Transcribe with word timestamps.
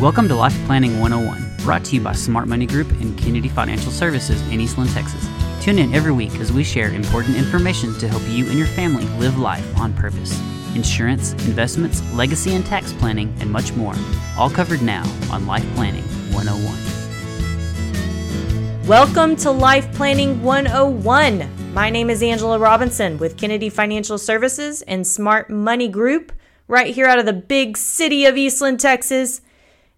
Welcome 0.00 0.26
to 0.26 0.34
Life 0.34 0.58
Planning 0.66 0.98
101, 0.98 1.64
brought 1.64 1.84
to 1.84 1.94
you 1.94 2.00
by 2.00 2.14
Smart 2.14 2.48
Money 2.48 2.66
Group 2.66 2.90
and 2.90 3.16
Kennedy 3.16 3.48
Financial 3.48 3.92
Services 3.92 4.42
in 4.48 4.60
Eastland, 4.60 4.90
Texas. 4.90 5.24
Tune 5.62 5.78
in 5.78 5.94
every 5.94 6.10
week 6.10 6.34
as 6.40 6.52
we 6.52 6.64
share 6.64 6.92
important 6.92 7.36
information 7.36 7.96
to 8.00 8.08
help 8.08 8.22
you 8.26 8.44
and 8.48 8.58
your 8.58 8.66
family 8.66 9.04
live 9.20 9.38
life 9.38 9.64
on 9.78 9.94
purpose. 9.94 10.36
Insurance, 10.74 11.30
investments, 11.46 12.02
legacy 12.12 12.54
and 12.54 12.66
tax 12.66 12.92
planning, 12.92 13.32
and 13.38 13.48
much 13.48 13.72
more. 13.74 13.94
All 14.36 14.50
covered 14.50 14.82
now 14.82 15.04
on 15.30 15.46
Life 15.46 15.64
Planning 15.74 16.02
101. 16.34 18.88
Welcome 18.88 19.36
to 19.36 19.52
Life 19.52 19.94
Planning 19.94 20.42
101. 20.42 21.72
My 21.72 21.88
name 21.88 22.10
is 22.10 22.20
Angela 22.20 22.58
Robinson 22.58 23.16
with 23.18 23.36
Kennedy 23.36 23.70
Financial 23.70 24.18
Services 24.18 24.82
and 24.82 25.06
Smart 25.06 25.50
Money 25.50 25.86
Group, 25.86 26.32
right 26.66 26.92
here 26.92 27.06
out 27.06 27.20
of 27.20 27.26
the 27.26 27.32
big 27.32 27.76
city 27.76 28.26
of 28.26 28.36
Eastland, 28.36 28.80
Texas. 28.80 29.40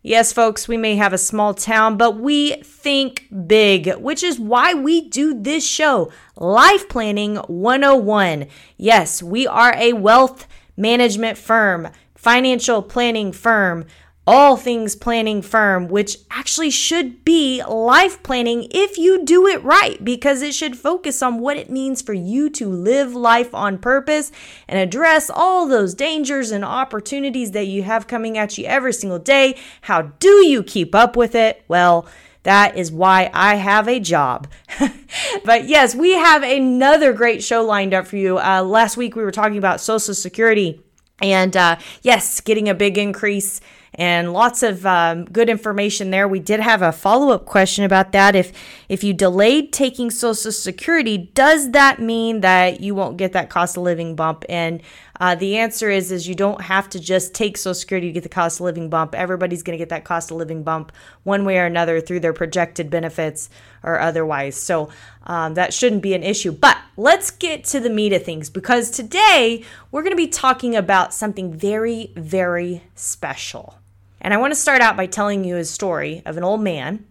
Yes, 0.06 0.33
folks, 0.33 0.69
we 0.69 0.77
may 0.77 0.95
have 0.95 1.12
a 1.12 1.19
small 1.19 1.52
town, 1.52 1.96
but 1.96 2.12
we 2.16 2.62
think 2.62 3.27
big, 3.48 3.92
which 3.96 4.23
is 4.23 4.38
why 4.38 4.73
we 4.73 5.09
do 5.09 5.34
this 5.34 5.66
show, 5.66 6.12
Life 6.37 6.88
Planning 6.88 7.34
101. 7.48 8.46
Yes, 8.77 9.20
we 9.20 9.48
are 9.48 9.74
a 9.74 9.95
wealth 9.95 10.46
management 10.77 11.38
firm, 11.38 11.88
financial 12.15 12.82
planning 12.82 13.32
firm 13.32 13.84
all 14.26 14.56
things 14.56 14.96
planning 14.96 15.40
firm, 15.40 15.86
which 15.88 16.18
actually 16.30 16.70
should 16.70 17.24
be 17.24 17.62
life 17.64 18.22
planning 18.22 18.66
if 18.72 18.98
you 18.98 19.24
do 19.24 19.46
it 19.46 19.62
right, 19.62 20.04
because 20.04 20.42
it 20.42 20.54
should 20.54 20.76
focus 20.76 21.22
on 21.22 21.38
what 21.38 21.56
it 21.56 21.70
means 21.70 22.02
for 22.02 22.12
you 22.12 22.50
to 22.50 22.68
live 22.68 23.14
life 23.14 23.54
on 23.54 23.78
purpose 23.78 24.32
and 24.66 24.78
address 24.78 25.30
all 25.30 25.68
those 25.68 25.94
dangers 25.94 26.50
and 26.50 26.64
opportunities 26.64 27.52
that 27.52 27.66
you 27.66 27.84
have 27.84 28.08
coming 28.08 28.36
at 28.36 28.58
you 28.58 28.64
every 28.64 28.92
single 28.92 29.18
day. 29.18 29.56
How 29.82 30.02
do 30.02 30.45
you 30.46 30.62
keep 30.62 30.95
up 30.95 31.16
with 31.16 31.34
it? 31.34 31.64
Well, 31.68 32.06
that 32.42 32.76
is 32.76 32.92
why 32.92 33.29
I 33.34 33.56
have 33.56 33.88
a 33.88 33.98
job. 33.98 34.48
but 35.45 35.66
yes, 35.68 35.95
we 35.95 36.12
have 36.12 36.45
another 36.45 37.12
great 37.12 37.42
show 37.42 37.64
lined 37.64 37.92
up 37.92 38.06
for 38.06 38.16
you. 38.16 38.38
Uh, 38.38 38.62
last 38.62 38.96
week 38.96 39.16
we 39.16 39.24
were 39.24 39.32
talking 39.32 39.58
about 39.58 39.80
Social 39.80 40.14
Security. 40.14 40.80
And 41.20 41.56
uh, 41.56 41.76
yes, 42.02 42.40
getting 42.40 42.68
a 42.68 42.74
big 42.74 42.98
increase 42.98 43.60
and 43.96 44.34
lots 44.34 44.62
of 44.62 44.84
um, 44.84 45.24
good 45.24 45.48
information 45.48 46.10
there. 46.10 46.28
We 46.28 46.38
did 46.38 46.60
have 46.60 46.82
a 46.82 46.92
follow 46.92 47.30
up 47.30 47.46
question 47.46 47.82
about 47.84 48.12
that. 48.12 48.36
If 48.36 48.52
if 48.88 49.02
you 49.02 49.14
delayed 49.14 49.72
taking 49.72 50.10
Social 50.10 50.52
Security, 50.52 51.30
does 51.34 51.72
that 51.72 51.98
mean 51.98 52.42
that 52.42 52.80
you 52.80 52.94
won't 52.94 53.16
get 53.16 53.32
that 53.32 53.48
cost 53.48 53.76
of 53.76 53.82
living 53.82 54.14
bump? 54.14 54.44
And 54.50 54.82
uh, 55.18 55.34
the 55.34 55.56
answer 55.56 55.88
is 55.90 56.12
is 56.12 56.28
you 56.28 56.34
don't 56.34 56.60
have 56.60 56.90
to 56.90 57.00
just 57.00 57.34
take 57.34 57.56
Social 57.56 57.74
Security 57.74 58.08
to 58.08 58.12
get 58.12 58.22
the 58.22 58.28
cost 58.28 58.60
of 58.60 58.64
living 58.64 58.90
bump. 58.90 59.14
Everybody's 59.14 59.62
going 59.62 59.78
to 59.78 59.82
get 59.82 59.88
that 59.88 60.04
cost 60.04 60.30
of 60.30 60.36
living 60.36 60.62
bump 60.62 60.92
one 61.22 61.46
way 61.46 61.58
or 61.58 61.64
another 61.64 62.02
through 62.02 62.20
their 62.20 62.34
projected 62.34 62.90
benefits 62.90 63.48
or 63.82 63.98
otherwise. 63.98 64.56
So 64.56 64.91
um, 65.22 65.54
that 65.54 65.72
shouldn't 65.72 66.02
be 66.02 66.12
an 66.12 66.22
issue. 66.22 66.52
But 66.52 66.76
let's 66.98 67.30
get 67.30 67.64
to 67.64 67.80
the 67.80 67.88
meat 67.88 68.12
of 68.12 68.24
things 68.24 68.50
because 68.50 68.91
today 68.91 69.64
we're 69.91 70.02
going 70.02 70.12
to 70.12 70.16
be 70.16 70.28
talking 70.28 70.76
about 70.76 71.14
something 71.14 71.52
very, 71.52 72.12
very 72.14 72.82
special. 72.94 73.78
And 74.27 74.34
I 74.34 74.38
want 74.38 74.53
to 74.53 74.59
start 74.59 74.82
out 74.82 74.97
by 74.97 75.06
telling 75.06 75.44
you 75.44 75.56
a 75.56 75.65
story 75.65 76.21
of 76.27 76.37
an 76.37 76.43
old 76.43 76.60
man 76.60 77.06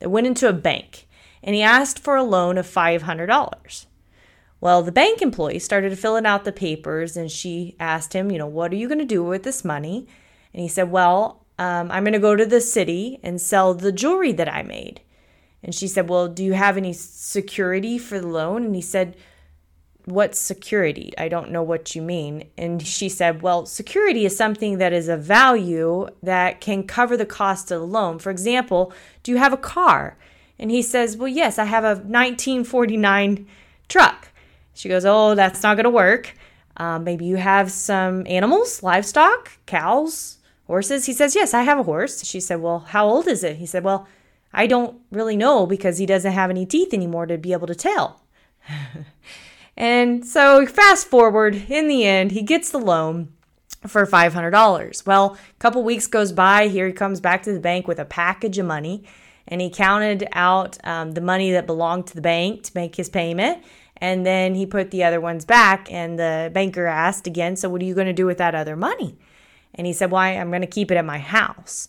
that 0.00 0.08
went 0.08 0.26
into 0.26 0.48
a 0.48 0.52
bank 0.52 1.06
and 1.40 1.54
he 1.54 1.62
asked 1.62 2.00
for 2.00 2.16
a 2.16 2.24
loan 2.24 2.58
of 2.58 2.66
$500. 2.66 3.86
Well, 4.60 4.82
the 4.82 4.90
bank 4.90 5.22
employee 5.22 5.60
started 5.60 5.96
filling 5.96 6.26
out 6.26 6.44
the 6.44 6.50
papers 6.50 7.16
and 7.16 7.30
she 7.30 7.76
asked 7.78 8.14
him, 8.14 8.32
you 8.32 8.38
know, 8.38 8.48
what 8.48 8.72
are 8.72 8.76
you 8.76 8.88
going 8.88 8.98
to 8.98 9.04
do 9.04 9.22
with 9.22 9.44
this 9.44 9.64
money? 9.64 10.08
And 10.52 10.60
he 10.60 10.66
said, 10.66 10.90
well, 10.90 11.46
um, 11.56 11.88
I'm 11.92 12.02
going 12.02 12.14
to 12.14 12.18
go 12.18 12.34
to 12.34 12.44
the 12.44 12.60
city 12.60 13.20
and 13.22 13.40
sell 13.40 13.72
the 13.72 13.92
jewelry 13.92 14.32
that 14.32 14.52
I 14.52 14.64
made. 14.64 15.02
And 15.62 15.72
she 15.72 15.86
said, 15.86 16.08
well, 16.08 16.26
do 16.26 16.42
you 16.42 16.54
have 16.54 16.76
any 16.76 16.92
security 16.92 17.96
for 17.96 18.18
the 18.18 18.26
loan? 18.26 18.64
And 18.64 18.74
he 18.74 18.82
said, 18.82 19.16
What's 20.06 20.38
security? 20.38 21.12
I 21.18 21.28
don't 21.28 21.50
know 21.50 21.64
what 21.64 21.96
you 21.96 22.00
mean. 22.00 22.48
And 22.56 22.80
she 22.80 23.08
said, 23.08 23.42
Well, 23.42 23.66
security 23.66 24.24
is 24.24 24.36
something 24.36 24.78
that 24.78 24.92
is 24.92 25.08
a 25.08 25.16
value 25.16 26.08
that 26.22 26.60
can 26.60 26.84
cover 26.84 27.16
the 27.16 27.26
cost 27.26 27.72
of 27.72 27.80
the 27.80 27.86
loan. 27.86 28.20
For 28.20 28.30
example, 28.30 28.92
do 29.24 29.32
you 29.32 29.38
have 29.38 29.52
a 29.52 29.56
car? 29.56 30.16
And 30.60 30.70
he 30.70 30.80
says, 30.80 31.16
Well, 31.16 31.28
yes, 31.28 31.58
I 31.58 31.64
have 31.64 31.82
a 31.82 31.96
1949 31.96 33.48
truck. 33.88 34.28
She 34.74 34.88
goes, 34.88 35.04
Oh, 35.04 35.34
that's 35.34 35.64
not 35.64 35.76
going 35.76 35.84
to 35.84 35.90
work. 35.90 36.34
Um, 36.76 37.02
maybe 37.02 37.24
you 37.24 37.36
have 37.36 37.72
some 37.72 38.24
animals, 38.28 38.84
livestock, 38.84 39.58
cows, 39.66 40.38
horses. 40.68 41.06
He 41.06 41.14
says, 41.14 41.34
Yes, 41.34 41.52
I 41.52 41.62
have 41.62 41.80
a 41.80 41.82
horse. 41.82 42.24
She 42.24 42.38
said, 42.38 42.60
Well, 42.60 42.78
how 42.78 43.08
old 43.08 43.26
is 43.26 43.42
it? 43.42 43.56
He 43.56 43.66
said, 43.66 43.82
Well, 43.82 44.06
I 44.52 44.68
don't 44.68 45.00
really 45.10 45.36
know 45.36 45.66
because 45.66 45.98
he 45.98 46.06
doesn't 46.06 46.32
have 46.32 46.50
any 46.50 46.64
teeth 46.64 46.94
anymore 46.94 47.26
to 47.26 47.38
be 47.38 47.52
able 47.52 47.66
to 47.66 47.74
tell. 47.74 48.22
And 49.76 50.24
so, 50.24 50.64
fast 50.66 51.06
forward, 51.06 51.54
in 51.68 51.88
the 51.88 52.04
end, 52.04 52.32
he 52.32 52.42
gets 52.42 52.70
the 52.70 52.78
loan 52.78 53.32
for 53.86 54.06
$500. 54.06 55.06
Well, 55.06 55.34
a 55.34 55.58
couple 55.58 55.84
weeks 55.84 56.06
goes 56.06 56.32
by. 56.32 56.68
Here 56.68 56.86
he 56.86 56.92
comes 56.92 57.20
back 57.20 57.42
to 57.42 57.52
the 57.52 57.60
bank 57.60 57.86
with 57.86 57.98
a 57.98 58.04
package 58.04 58.58
of 58.58 58.66
money, 58.66 59.04
and 59.46 59.60
he 59.60 59.68
counted 59.68 60.26
out 60.32 60.78
um, 60.84 61.12
the 61.12 61.20
money 61.20 61.52
that 61.52 61.66
belonged 61.66 62.06
to 62.08 62.14
the 62.14 62.22
bank 62.22 62.62
to 62.64 62.72
make 62.74 62.96
his 62.96 63.08
payment. 63.08 63.62
And 63.98 64.26
then 64.26 64.54
he 64.54 64.66
put 64.66 64.90
the 64.90 65.04
other 65.04 65.20
ones 65.20 65.44
back, 65.44 65.90
and 65.90 66.18
the 66.18 66.50
banker 66.52 66.86
asked 66.86 67.26
again, 67.26 67.56
So, 67.56 67.68
what 67.68 67.80
are 67.82 67.84
you 67.86 67.94
going 67.94 68.06
to 68.06 68.12
do 68.12 68.26
with 68.26 68.38
that 68.38 68.54
other 68.54 68.76
money? 68.76 69.18
And 69.74 69.86
he 69.86 69.92
said, 69.92 70.10
Why, 70.10 70.32
well, 70.32 70.40
I'm 70.40 70.48
going 70.48 70.62
to 70.62 70.66
keep 70.66 70.90
it 70.90 70.96
at 70.96 71.04
my 71.04 71.18
house. 71.18 71.88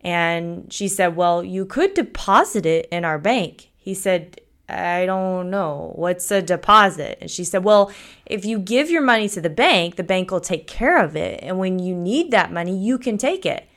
And 0.00 0.72
she 0.72 0.88
said, 0.88 1.16
Well, 1.16 1.42
you 1.42 1.66
could 1.66 1.94
deposit 1.94 2.66
it 2.66 2.88
in 2.90 3.04
our 3.04 3.18
bank. 3.18 3.70
He 3.76 3.94
said, 3.94 4.40
I 4.68 5.04
don't 5.04 5.50
know. 5.50 5.92
What's 5.94 6.30
a 6.30 6.40
deposit? 6.40 7.18
And 7.20 7.30
she 7.30 7.44
said, 7.44 7.64
Well, 7.64 7.92
if 8.24 8.44
you 8.44 8.58
give 8.58 8.90
your 8.90 9.02
money 9.02 9.28
to 9.28 9.40
the 9.40 9.50
bank, 9.50 9.96
the 9.96 10.02
bank 10.02 10.30
will 10.30 10.40
take 10.40 10.66
care 10.66 11.02
of 11.02 11.16
it. 11.16 11.40
And 11.42 11.58
when 11.58 11.78
you 11.78 11.94
need 11.94 12.30
that 12.30 12.52
money, 12.52 12.76
you 12.76 12.98
can 12.98 13.18
take 13.18 13.44
it. 13.44 13.68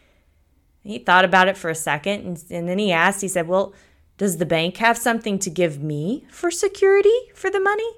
He 0.84 1.00
thought 1.00 1.26
about 1.26 1.50
it 1.50 1.58
for 1.58 1.70
a 1.70 1.76
second 1.76 2.26
and, 2.26 2.44
and 2.50 2.70
then 2.70 2.80
he 2.80 2.92
asked, 2.92 3.22
he 3.22 3.28
said, 3.28 3.48
Well, 3.48 3.74
does 4.18 4.38
the 4.38 4.46
bank 4.46 4.78
have 4.78 4.98
something 4.98 5.38
to 5.40 5.50
give 5.50 5.82
me 5.82 6.26
for 6.30 6.50
security 6.50 7.16
for 7.36 7.50
the 7.50 7.60
money? 7.60 7.90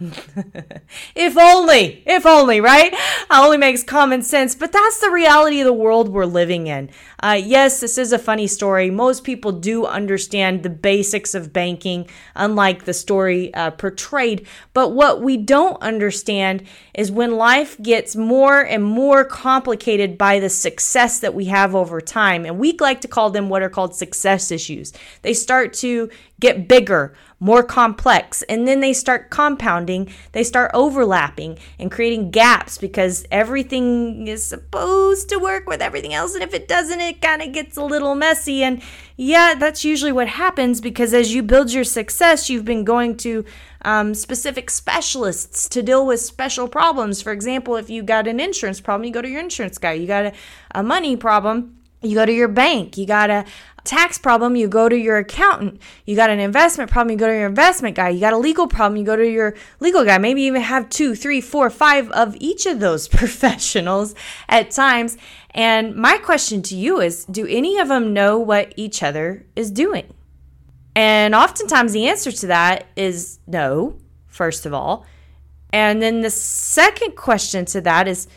if 1.14 1.36
only, 1.36 2.02
if 2.06 2.24
only, 2.24 2.60
right? 2.60 2.94
only 3.30 3.56
makes 3.56 3.82
common 3.82 4.22
sense, 4.22 4.54
but 4.54 4.70
that's 4.70 5.00
the 5.00 5.10
reality 5.10 5.60
of 5.60 5.64
the 5.64 5.72
world 5.72 6.08
we're 6.08 6.24
living 6.24 6.68
in. 6.68 6.88
Uh, 7.20 7.40
yes, 7.42 7.80
this 7.80 7.98
is 7.98 8.12
a 8.12 8.18
funny 8.18 8.46
story. 8.46 8.90
Most 8.90 9.24
people 9.24 9.50
do 9.50 9.86
understand 9.86 10.62
the 10.62 10.70
basics 10.70 11.34
of 11.34 11.52
banking, 11.52 12.08
unlike 12.36 12.84
the 12.84 12.94
story 12.94 13.52
uh, 13.54 13.72
portrayed. 13.72 14.46
But 14.72 14.90
what 14.90 15.20
we 15.20 15.36
don't 15.36 15.82
understand 15.82 16.62
is 16.94 17.10
when 17.10 17.36
life 17.36 17.80
gets 17.82 18.14
more 18.14 18.60
and 18.60 18.84
more 18.84 19.24
complicated 19.24 20.16
by 20.16 20.38
the 20.38 20.48
success 20.48 21.18
that 21.20 21.34
we 21.34 21.46
have 21.46 21.74
over 21.74 22.00
time. 22.00 22.46
And 22.46 22.58
we 22.58 22.76
like 22.78 23.00
to 23.00 23.08
call 23.08 23.30
them 23.30 23.48
what 23.48 23.62
are 23.62 23.70
called 23.70 23.96
success 23.96 24.52
issues. 24.52 24.92
They 25.22 25.34
start 25.34 25.72
to 25.74 26.08
get 26.40 26.68
bigger, 26.68 27.14
more 27.40 27.62
complex, 27.62 28.42
and 28.42 28.66
then 28.66 28.80
they 28.80 28.92
start 28.92 29.30
compounding, 29.30 30.12
they 30.32 30.44
start 30.44 30.70
overlapping 30.74 31.58
and 31.78 31.90
creating 31.90 32.30
gaps 32.30 32.78
because 32.78 33.24
everything 33.30 34.26
is 34.26 34.44
supposed 34.44 35.28
to 35.28 35.38
work 35.38 35.68
with 35.68 35.80
everything 35.80 36.14
else. 36.14 36.34
And 36.34 36.42
if 36.42 36.54
it 36.54 36.68
doesn't, 36.68 37.00
it 37.00 37.20
kind 37.20 37.42
of 37.42 37.52
gets 37.52 37.76
a 37.76 37.84
little 37.84 38.14
messy. 38.14 38.62
And 38.62 38.82
yeah, 39.16 39.54
that's 39.58 39.84
usually 39.84 40.12
what 40.12 40.28
happens 40.28 40.80
because 40.80 41.14
as 41.14 41.34
you 41.34 41.42
build 41.42 41.72
your 41.72 41.84
success, 41.84 42.48
you've 42.48 42.64
been 42.64 42.84
going 42.84 43.16
to 43.18 43.44
um, 43.82 44.14
specific 44.14 44.70
specialists 44.70 45.68
to 45.68 45.82
deal 45.82 46.06
with 46.06 46.20
special 46.20 46.68
problems. 46.68 47.22
For 47.22 47.32
example, 47.32 47.76
if 47.76 47.88
you 47.90 48.02
got 48.02 48.26
an 48.26 48.40
insurance 48.40 48.80
problem, 48.80 49.06
you 49.06 49.12
go 49.12 49.22
to 49.22 49.28
your 49.28 49.40
insurance 49.40 49.78
guy. 49.78 49.92
You 49.92 50.06
got 50.06 50.26
a, 50.26 50.32
a 50.74 50.82
money 50.82 51.16
problem, 51.16 51.78
you 52.02 52.14
go 52.14 52.24
to 52.24 52.32
your 52.32 52.48
bank. 52.48 52.96
You 52.96 53.06
got 53.06 53.30
a 53.30 53.44
tax 53.88 54.18
problem, 54.18 54.54
you 54.54 54.68
go 54.68 54.86
to 54.88 54.96
your 54.96 55.16
accountant. 55.16 55.80
You 56.04 56.14
got 56.14 56.28
an 56.28 56.40
investment 56.40 56.90
problem, 56.90 57.12
you 57.12 57.16
go 57.16 57.26
to 57.26 57.32
your 57.32 57.46
investment 57.46 57.96
guy. 57.96 58.10
You 58.10 58.20
got 58.20 58.34
a 58.34 58.38
legal 58.38 58.68
problem, 58.68 58.98
you 58.98 59.04
go 59.04 59.16
to 59.16 59.26
your 59.26 59.54
legal 59.80 60.04
guy. 60.04 60.18
Maybe 60.18 60.42
even 60.42 60.60
have 60.60 60.90
two, 60.90 61.14
three, 61.14 61.40
four, 61.40 61.70
five 61.70 62.10
of 62.10 62.36
each 62.38 62.66
of 62.66 62.80
those 62.80 63.08
professionals 63.20 64.14
at 64.48 64.70
times. 64.70 65.16
And 65.52 65.96
my 65.96 66.18
question 66.18 66.60
to 66.62 66.76
you 66.76 67.00
is 67.00 67.24
do 67.24 67.46
any 67.46 67.78
of 67.78 67.88
them 67.88 68.12
know 68.12 68.38
what 68.38 68.74
each 68.76 69.02
other 69.02 69.46
is 69.56 69.70
doing? 69.70 70.12
And 70.94 71.34
oftentimes 71.34 71.92
the 71.92 72.08
answer 72.08 72.30
to 72.30 72.46
that 72.48 72.88
is 72.94 73.38
no, 73.46 73.96
first 74.26 74.66
of 74.66 74.74
all. 74.74 75.06
And 75.72 76.02
then 76.02 76.20
the 76.20 76.30
second 76.30 77.16
question 77.16 77.64
to 77.66 77.80
that 77.80 78.06
is 78.06 78.28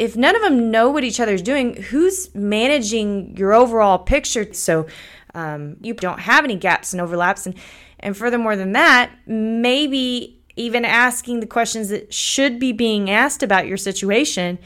if 0.00 0.16
none 0.16 0.34
of 0.34 0.42
them 0.42 0.70
know 0.70 0.90
what 0.90 1.04
each 1.04 1.20
other's 1.20 1.42
doing, 1.42 1.66
who's 1.90 2.34
managing 2.34 3.36
your 3.36 3.52
overall 3.52 3.98
picture? 3.98 4.52
So 4.54 4.86
um, 5.34 5.76
you 5.80 5.92
don't 5.94 6.20
have 6.20 6.44
any 6.44 6.56
gaps 6.56 6.92
and 6.92 7.00
overlaps. 7.02 7.46
And, 7.46 7.54
and 8.00 8.16
furthermore 8.16 8.56
than 8.56 8.72
that, 8.72 9.06
maybe 9.26 10.42
even 10.56 10.84
asking 10.84 11.40
the 11.40 11.46
questions 11.46 11.88
that 11.90 12.12
should 12.12 12.58
be 12.58 12.72
being 12.72 13.10
asked 13.10 13.42
about 13.42 13.66
your 13.66 13.76
situation 13.76 14.58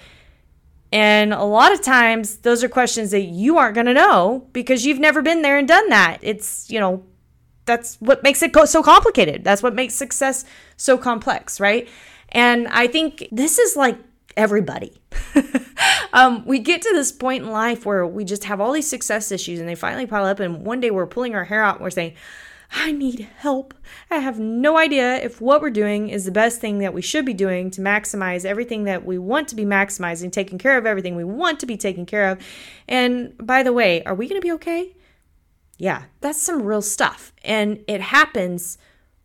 And 0.95 1.35
a 1.35 1.43
lot 1.43 1.73
of 1.73 1.83
times, 1.83 2.37
those 2.37 2.63
are 2.63 2.69
questions 2.69 3.11
that 3.11 3.23
you 3.23 3.59
aren't 3.59 3.75
going 3.75 3.87
to 3.87 3.93
know 3.93 4.47
because 4.53 4.87
you've 4.87 5.01
never 5.01 5.23
been 5.23 5.43
there 5.43 5.59
and 5.59 5.67
done 5.67 5.89
that. 5.89 6.19
It's, 6.23 6.71
you 6.71 6.79
know, 6.79 7.03
that's 7.65 7.97
what 7.97 8.23
makes 8.23 8.45
it 8.45 8.55
so 8.69 8.81
complicated. 8.81 9.43
That's 9.43 9.61
what 9.61 9.75
makes 9.75 9.95
success 9.95 10.45
so 10.77 10.97
complex, 10.97 11.59
right? 11.59 11.89
And 12.29 12.69
I 12.69 12.87
think 12.87 13.27
this 13.33 13.59
is 13.59 13.75
like 13.75 13.99
everybody. 14.37 15.01
um, 16.13 16.45
we 16.47 16.59
get 16.59 16.83
to 16.83 16.93
this 16.95 17.13
point 17.13 17.45
in 17.45 17.51
life 17.51 17.87
where 17.87 18.07
we 18.07 18.25
just 18.25 18.45
have 18.45 18.61
all 18.61 18.73
these 18.73 18.89
success 18.89 19.31
issues 19.33 19.61
and 19.61 19.69
they 19.69 19.75
finally 19.75 20.07
pile 20.07 20.25
up, 20.25 20.41
and 20.41 20.65
one 20.65 20.81
day 20.81 20.91
we're 20.91 21.07
pulling 21.07 21.35
our 21.35 21.45
hair 21.45 21.63
out 21.63 21.77
and 21.77 21.85
we're 21.85 21.91
saying, 21.91 22.15
I 22.77 22.91
need 22.93 23.29
help. 23.39 23.73
I 24.11 24.19
have 24.19 24.41
no 24.41 24.77
idea 24.77 25.17
if 25.23 25.41
what 25.41 25.61
we're 25.61 25.71
doing 25.71 26.09
is 26.09 26.25
the 26.25 26.33
best 26.33 26.61
thing 26.61 26.79
that 26.79 26.93
we 26.93 27.03
should 27.03 27.25
be 27.25 27.35
doing 27.35 27.71
to 27.73 27.81
maximize 27.81 28.45
everything 28.45 28.85
that 28.85 29.05
we 29.05 29.17
want 29.17 29.49
to 29.49 29.55
be 29.55 29.65
maximizing, 29.65 30.33
taking 30.33 30.59
care 30.59 30.77
of 30.77 30.85
everything 30.85 31.15
we 31.15 31.25
want 31.25 31.61
to 31.61 31.67
be 31.67 31.77
taken 31.77 32.05
care 32.05 32.31
of. 32.31 32.39
And 32.89 33.35
by 33.39 33.63
the 33.63 33.73
way, 33.73 34.03
are 34.05 34.15
we 34.15 34.27
going 34.27 34.41
to 34.41 34.45
be 34.45 34.53
okay? 34.53 34.97
Yeah, 35.79 36.05
that's 36.21 36.41
some 36.41 36.63
real 36.63 36.83
stuff. 36.83 37.33
And 37.45 37.85
it 37.87 38.01
happens 38.01 38.79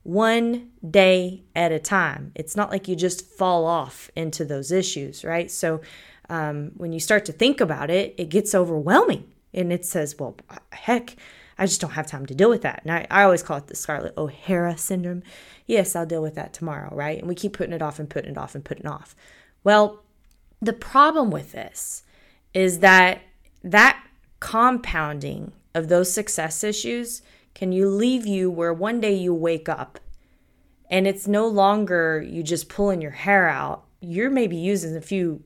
one 0.10 0.72
day 0.90 1.44
at 1.56 1.72
a 1.72 1.78
time. 1.78 2.32
It's 2.34 2.56
not 2.56 2.72
like 2.72 2.88
you 2.88 2.96
just 2.96 3.24
fall 3.26 3.66
off 3.66 4.10
into 4.16 4.44
those 4.44 4.72
issues, 4.72 5.24
right? 5.24 5.52
So 5.52 5.82
um, 6.30 6.72
when 6.78 6.92
you 6.94 7.00
start 7.00 7.26
to 7.26 7.32
think 7.32 7.62
about 7.62 7.92
it, 7.92 8.16
it 8.18 8.30
gets 8.30 8.56
overwhelming. 8.56 9.26
And 9.54 9.72
it 9.72 9.86
says, 9.86 10.18
well, 10.18 10.36
heck, 10.72 11.16
I 11.60 11.68
just 11.68 11.80
don't 11.80 11.92
have 11.92 12.08
time 12.08 12.26
to 12.26 12.34
deal 12.34 12.50
with 12.50 12.64
that. 12.64 12.82
And 12.84 12.92
I, 12.92 13.06
I 13.12 13.24
always 13.24 13.44
call 13.44 13.58
it 13.58 13.68
the 13.68 13.76
Scarlett 13.76 14.18
O'Hara 14.18 14.78
syndrome. 14.78 15.22
Yes, 15.68 15.96
I'll 15.96 16.08
deal 16.08 16.24
with 16.24 16.36
that 16.36 16.54
tomorrow, 16.54 16.94
right? 16.96 17.20
And 17.20 17.28
we 17.28 17.36
keep 17.36 17.54
putting 17.54 17.74
it 17.74 17.82
off 17.82 18.00
and 18.00 18.10
putting 18.10 18.32
it 18.32 18.38
off 18.38 18.56
and 18.56 18.66
putting 18.66 18.86
it 18.86 18.92
off. 18.92 19.16
Well, 19.64 20.04
the 20.60 20.74
problem 20.74 21.30
with 21.30 21.52
this 21.52 22.04
is 22.54 22.80
that 22.80 23.22
that 23.64 24.04
compounding 24.40 25.52
of 25.76 25.88
those 25.88 26.12
success 26.12 26.64
issues 26.64 27.22
can 27.60 27.74
you 27.74 27.90
leave 27.90 28.26
you 28.26 28.50
where 28.50 28.74
one 28.74 29.02
day 29.02 29.14
you 29.14 29.34
wake 29.34 29.68
up 29.68 30.00
and 30.90 31.06
it's 31.06 31.28
no 31.28 31.46
longer 31.46 32.26
you 32.26 32.42
just 32.42 32.70
pulling 32.70 33.02
your 33.02 33.12
hair 33.12 33.50
out. 33.50 33.84
You're 34.00 34.30
maybe 34.30 34.56
using 34.56 34.96
a 34.96 35.02
few 35.02 35.44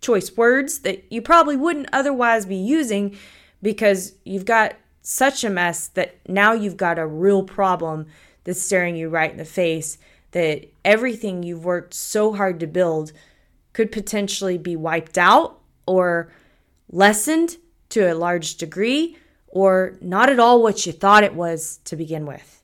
choice 0.00 0.36
words 0.36 0.78
that 0.82 1.10
you 1.10 1.20
probably 1.20 1.56
wouldn't 1.56 1.88
otherwise 1.92 2.46
be 2.46 2.54
using 2.54 3.18
because 3.60 4.12
you've 4.24 4.44
got 4.44 4.76
such 5.02 5.42
a 5.42 5.50
mess 5.50 5.88
that 5.88 6.20
now 6.28 6.52
you've 6.52 6.76
got 6.76 7.00
a 7.00 7.06
real 7.06 7.42
problem 7.42 8.06
that's 8.44 8.62
staring 8.62 8.94
you 8.94 9.08
right 9.08 9.32
in 9.32 9.36
the 9.36 9.44
face 9.44 9.98
that 10.30 10.72
everything 10.84 11.42
you've 11.42 11.64
worked 11.64 11.94
so 11.94 12.32
hard 12.32 12.60
to 12.60 12.68
build 12.68 13.10
could 13.72 13.90
potentially 13.90 14.56
be 14.56 14.76
wiped 14.76 15.18
out 15.18 15.58
or 15.84 16.30
lessened 16.92 17.56
to 17.88 18.02
a 18.02 18.14
large 18.14 18.54
degree 18.54 19.16
or 19.50 19.96
not 20.00 20.30
at 20.30 20.40
all 20.40 20.62
what 20.62 20.86
you 20.86 20.92
thought 20.92 21.24
it 21.24 21.34
was 21.34 21.78
to 21.84 21.96
begin 21.96 22.26
with. 22.26 22.62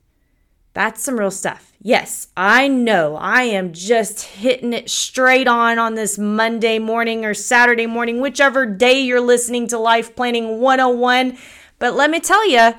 That's 0.73 1.03
some 1.03 1.19
real 1.19 1.31
stuff. 1.31 1.73
Yes, 1.81 2.27
I 2.37 2.67
know 2.67 3.15
I 3.15 3.43
am 3.43 3.73
just 3.73 4.21
hitting 4.21 4.73
it 4.73 4.91
straight 4.91 5.47
on 5.47 5.79
on 5.79 5.95
this 5.95 6.19
Monday 6.19 6.77
morning 6.77 7.25
or 7.25 7.33
Saturday 7.33 7.87
morning, 7.87 8.21
whichever 8.21 8.65
day 8.65 9.01
you're 9.01 9.19
listening 9.19 9.67
to 9.69 9.79
Life 9.79 10.15
Planning 10.15 10.59
101. 10.59 11.37
But 11.79 11.95
let 11.95 12.11
me 12.11 12.19
tell 12.19 12.47
you, 12.47 12.75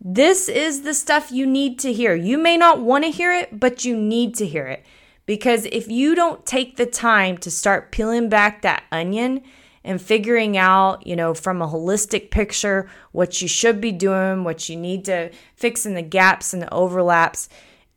this 0.00 0.48
is 0.48 0.82
the 0.82 0.92
stuff 0.92 1.30
you 1.30 1.46
need 1.46 1.78
to 1.80 1.92
hear. 1.92 2.16
You 2.16 2.36
may 2.36 2.56
not 2.56 2.80
want 2.80 3.04
to 3.04 3.10
hear 3.10 3.32
it, 3.32 3.60
but 3.60 3.84
you 3.84 3.96
need 3.96 4.34
to 4.36 4.46
hear 4.46 4.66
it. 4.66 4.84
Because 5.24 5.66
if 5.66 5.88
you 5.88 6.14
don't 6.14 6.44
take 6.46 6.76
the 6.76 6.86
time 6.86 7.38
to 7.38 7.50
start 7.50 7.92
peeling 7.92 8.28
back 8.28 8.62
that 8.62 8.84
onion 8.90 9.42
and 9.86 10.02
figuring 10.02 10.58
out, 10.58 11.06
you 11.06 11.16
know, 11.16 11.32
from 11.32 11.62
a 11.62 11.68
holistic 11.68 12.30
picture 12.30 12.90
what 13.12 13.40
you 13.40 13.48
should 13.48 13.80
be 13.80 13.92
doing, 13.92 14.44
what 14.44 14.68
you 14.68 14.76
need 14.76 15.04
to 15.06 15.30
fix 15.54 15.86
in 15.86 15.94
the 15.94 16.02
gaps 16.02 16.52
and 16.52 16.60
the 16.60 16.74
overlaps, 16.74 17.48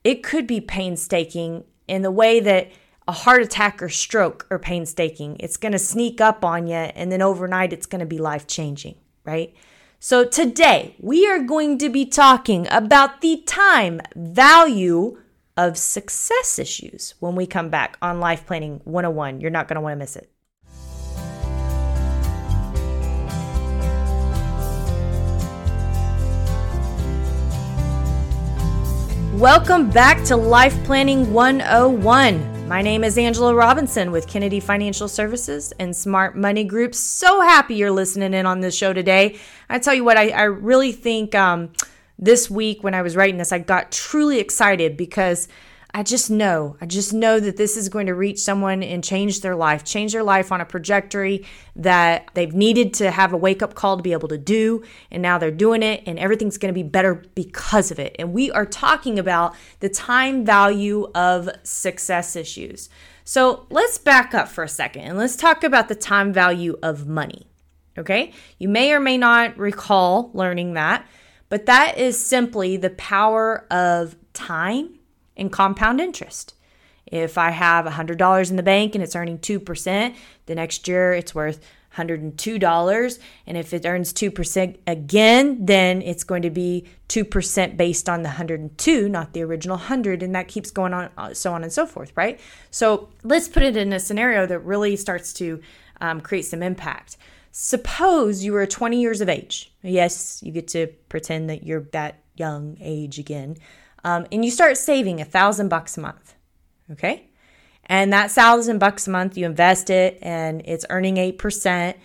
it 0.03 0.23
could 0.23 0.47
be 0.47 0.61
painstaking 0.61 1.63
in 1.87 2.03
the 2.03 2.11
way 2.11 2.39
that 2.39 2.71
a 3.07 3.11
heart 3.11 3.41
attack 3.41 3.81
or 3.81 3.89
stroke 3.89 4.45
are 4.51 4.59
painstaking. 4.59 5.35
It's 5.39 5.57
going 5.57 5.71
to 5.71 5.79
sneak 5.79 6.21
up 6.21 6.45
on 6.45 6.67
you, 6.67 6.75
and 6.75 7.11
then 7.11 7.23
overnight 7.23 7.73
it's 7.73 7.87
going 7.87 8.01
to 8.01 8.05
be 8.05 8.19
life 8.19 8.45
changing, 8.45 8.95
right? 9.25 9.53
So, 9.99 10.23
today 10.23 10.95
we 10.99 11.27
are 11.27 11.39
going 11.39 11.79
to 11.79 11.89
be 11.89 12.05
talking 12.05 12.67
about 12.69 13.21
the 13.21 13.43
time 13.47 13.99
value 14.15 15.17
of 15.57 15.77
success 15.77 16.59
issues 16.59 17.15
when 17.19 17.35
we 17.35 17.47
come 17.47 17.69
back 17.69 17.97
on 18.01 18.19
Life 18.19 18.45
Planning 18.45 18.79
101. 18.83 19.41
You're 19.41 19.49
not 19.49 19.67
going 19.67 19.75
to 19.75 19.81
want 19.81 19.93
to 19.93 19.97
miss 19.97 20.15
it. 20.15 20.31
Welcome 29.39 29.89
back 29.89 30.25
to 30.25 30.35
Life 30.35 30.75
Planning 30.83 31.31
101. 31.31 32.67
My 32.67 32.81
name 32.81 33.05
is 33.05 33.17
Angela 33.17 33.55
Robinson 33.55 34.11
with 34.11 34.27
Kennedy 34.27 34.59
Financial 34.59 35.07
Services 35.07 35.71
and 35.79 35.95
Smart 35.95 36.35
Money 36.35 36.65
Group. 36.65 36.93
So 36.93 37.39
happy 37.39 37.75
you're 37.75 37.89
listening 37.89 38.33
in 38.33 38.45
on 38.45 38.59
this 38.59 38.75
show 38.75 38.91
today. 38.91 39.39
I 39.69 39.79
tell 39.79 39.93
you 39.93 40.03
what, 40.03 40.17
I, 40.17 40.31
I 40.31 40.43
really 40.43 40.91
think 40.91 41.35
um, 41.35 41.71
this 42.17 42.49
week 42.49 42.83
when 42.83 42.93
I 42.93 43.01
was 43.01 43.15
writing 43.15 43.37
this, 43.37 43.53
I 43.53 43.59
got 43.59 43.93
truly 43.93 44.39
excited 44.39 44.97
because 44.97 45.47
I 45.91 46.03
just 46.03 46.29
know, 46.29 46.77
I 46.79 46.85
just 46.85 47.13
know 47.13 47.39
that 47.39 47.57
this 47.57 47.75
is 47.75 47.89
going 47.89 48.05
to 48.05 48.13
reach 48.13 48.39
someone 48.39 48.83
and 48.83 49.03
change 49.03 49.41
their 49.41 49.55
life, 49.55 49.83
change 49.83 50.11
their 50.11 50.23
life 50.23 50.51
on 50.51 50.61
a 50.61 50.65
trajectory 50.65 51.45
that 51.75 52.29
they've 52.35 52.53
needed 52.53 52.93
to 52.95 53.09
have 53.09 53.33
a 53.33 53.37
wake 53.37 53.63
up 53.63 53.73
call 53.73 53.97
to 53.97 54.03
be 54.03 54.11
able 54.11 54.27
to 54.27 54.37
do. 54.37 54.83
And 55.09 55.23
now 55.23 55.39
they're 55.39 55.49
doing 55.49 55.81
it, 55.81 56.03
and 56.05 56.19
everything's 56.19 56.59
going 56.59 56.71
to 56.71 56.77
be 56.77 56.87
better 56.87 57.23
because 57.33 57.89
of 57.89 57.97
it. 57.97 58.15
And 58.19 58.33
we 58.33 58.51
are 58.51 58.67
talking 58.67 59.17
about 59.17 59.55
the 59.79 59.89
time 59.89 60.45
value 60.45 61.09
of 61.15 61.49
success 61.63 62.35
issues. 62.35 62.89
So 63.23 63.65
let's 63.71 63.97
back 63.97 64.35
up 64.35 64.47
for 64.47 64.63
a 64.63 64.69
second 64.69 65.03
and 65.03 65.17
let's 65.17 65.35
talk 65.35 65.63
about 65.63 65.87
the 65.87 65.95
time 65.95 66.31
value 66.31 66.77
of 66.83 67.07
money. 67.07 67.47
Okay. 67.97 68.31
You 68.59 68.69
may 68.69 68.93
or 68.93 68.99
may 68.99 69.17
not 69.17 69.57
recall 69.57 70.29
learning 70.33 70.73
that, 70.73 71.07
but 71.49 71.65
that 71.65 71.97
is 71.97 72.23
simply 72.23 72.77
the 72.77 72.91
power 72.91 73.65
of 73.71 74.15
time 74.33 74.98
in 75.39 75.49
compound 75.49 76.01
interest. 76.01 76.53
If 77.05 77.37
I 77.37 77.49
have 77.49 77.85
$100 77.85 78.49
in 78.49 78.55
the 78.55 78.63
bank 78.63 78.93
and 78.93 79.03
it's 79.03 79.15
earning 79.15 79.39
2%, 79.39 80.15
the 80.45 80.55
next 80.55 80.87
year 80.87 81.13
it's 81.13 81.33
worth 81.33 81.59
$102. 81.95 83.19
And 83.47 83.57
if 83.57 83.73
it 83.73 83.85
earns 83.85 84.13
2% 84.13 84.77
again, 84.85 85.65
then 85.65 86.01
it's 86.03 86.23
going 86.23 86.43
to 86.43 86.51
be 86.51 86.85
2% 87.07 87.77
based 87.77 88.07
on 88.07 88.21
the 88.21 88.29
102, 88.29 89.09
not 89.09 89.33
the 89.33 89.41
original 89.41 89.77
100. 89.77 90.21
And 90.21 90.35
that 90.35 90.47
keeps 90.47 90.69
going 90.69 90.93
on, 90.93 91.09
uh, 91.17 91.33
so 91.33 91.53
on 91.53 91.63
and 91.63 91.73
so 91.73 91.87
forth, 91.87 92.11
right? 92.15 92.39
So 92.69 93.09
let's 93.23 93.47
put 93.47 93.63
it 93.63 93.75
in 93.75 93.91
a 93.91 93.99
scenario 93.99 94.45
that 94.45 94.59
really 94.59 94.95
starts 94.95 95.33
to 95.33 95.61
um, 96.01 96.21
create 96.21 96.45
some 96.45 96.61
impact. 96.61 97.17
Suppose 97.51 98.43
you 98.43 98.53
were 98.53 98.67
20 98.67 99.01
years 99.01 99.21
of 99.21 99.29
age. 99.29 99.73
Yes, 99.81 100.43
you 100.43 100.51
get 100.51 100.67
to 100.69 100.87
pretend 101.09 101.49
that 101.49 101.63
you're 101.63 101.87
that 101.91 102.19
young 102.35 102.77
age 102.79 103.17
again 103.17 103.57
um, 104.03 104.27
and 104.31 104.43
you 104.43 104.51
start 104.51 104.77
saving 104.77 105.19
a 105.21 105.25
thousand 105.25 105.69
bucks 105.69 105.97
a 105.97 106.01
month. 106.01 106.35
Okay. 106.91 107.29
And 107.85 108.13
that 108.13 108.31
thousand 108.31 108.79
bucks 108.79 109.07
a 109.07 109.09
month, 109.09 109.37
you 109.37 109.45
invest 109.45 109.89
it 109.89 110.19
and 110.21 110.61
it's 110.65 110.85
earning 110.89 111.15
8%. 111.15 111.95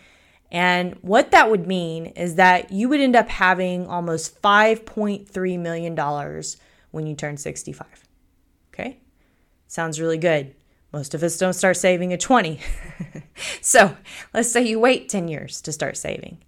And 0.50 0.94
what 1.02 1.30
that 1.32 1.50
would 1.50 1.66
mean 1.66 2.06
is 2.06 2.36
that 2.36 2.70
you 2.70 2.88
would 2.88 3.00
end 3.00 3.16
up 3.16 3.28
having 3.28 3.86
almost 3.86 4.40
$5.3 4.40 5.58
million 5.58 6.42
when 6.90 7.06
you 7.06 7.14
turn 7.14 7.36
65. 7.36 7.86
Okay. 8.72 8.98
Sounds 9.66 10.00
really 10.00 10.18
good. 10.18 10.54
Most 10.92 11.12
of 11.12 11.22
us 11.24 11.36
don't 11.36 11.54
start 11.54 11.76
saving 11.76 12.12
at 12.12 12.20
20. 12.20 12.60
so 13.60 13.96
let's 14.32 14.50
say 14.50 14.62
you 14.62 14.78
wait 14.78 15.08
10 15.08 15.26
years 15.26 15.60
to 15.62 15.72
start 15.72 15.96
saving. 15.96 16.38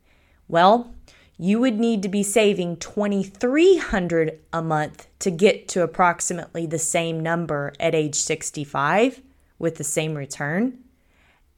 Well, 0.49 0.95
you 1.39 1.61
would 1.61 1.79
need 1.79 2.03
to 2.03 2.09
be 2.09 2.23
saving 2.23 2.79
2300 2.79 4.41
a 4.53 4.63
month 4.63 5.07
to 5.19 5.31
get 5.31 5.69
to 5.69 5.83
approximately 5.83 6.67
the 6.67 6.79
same 6.79 7.21
number 7.21 7.75
at 7.79 7.95
age 7.95 8.15
65 8.15 9.21
with 9.59 9.77
the 9.77 9.85
same 9.85 10.15
return. 10.15 10.79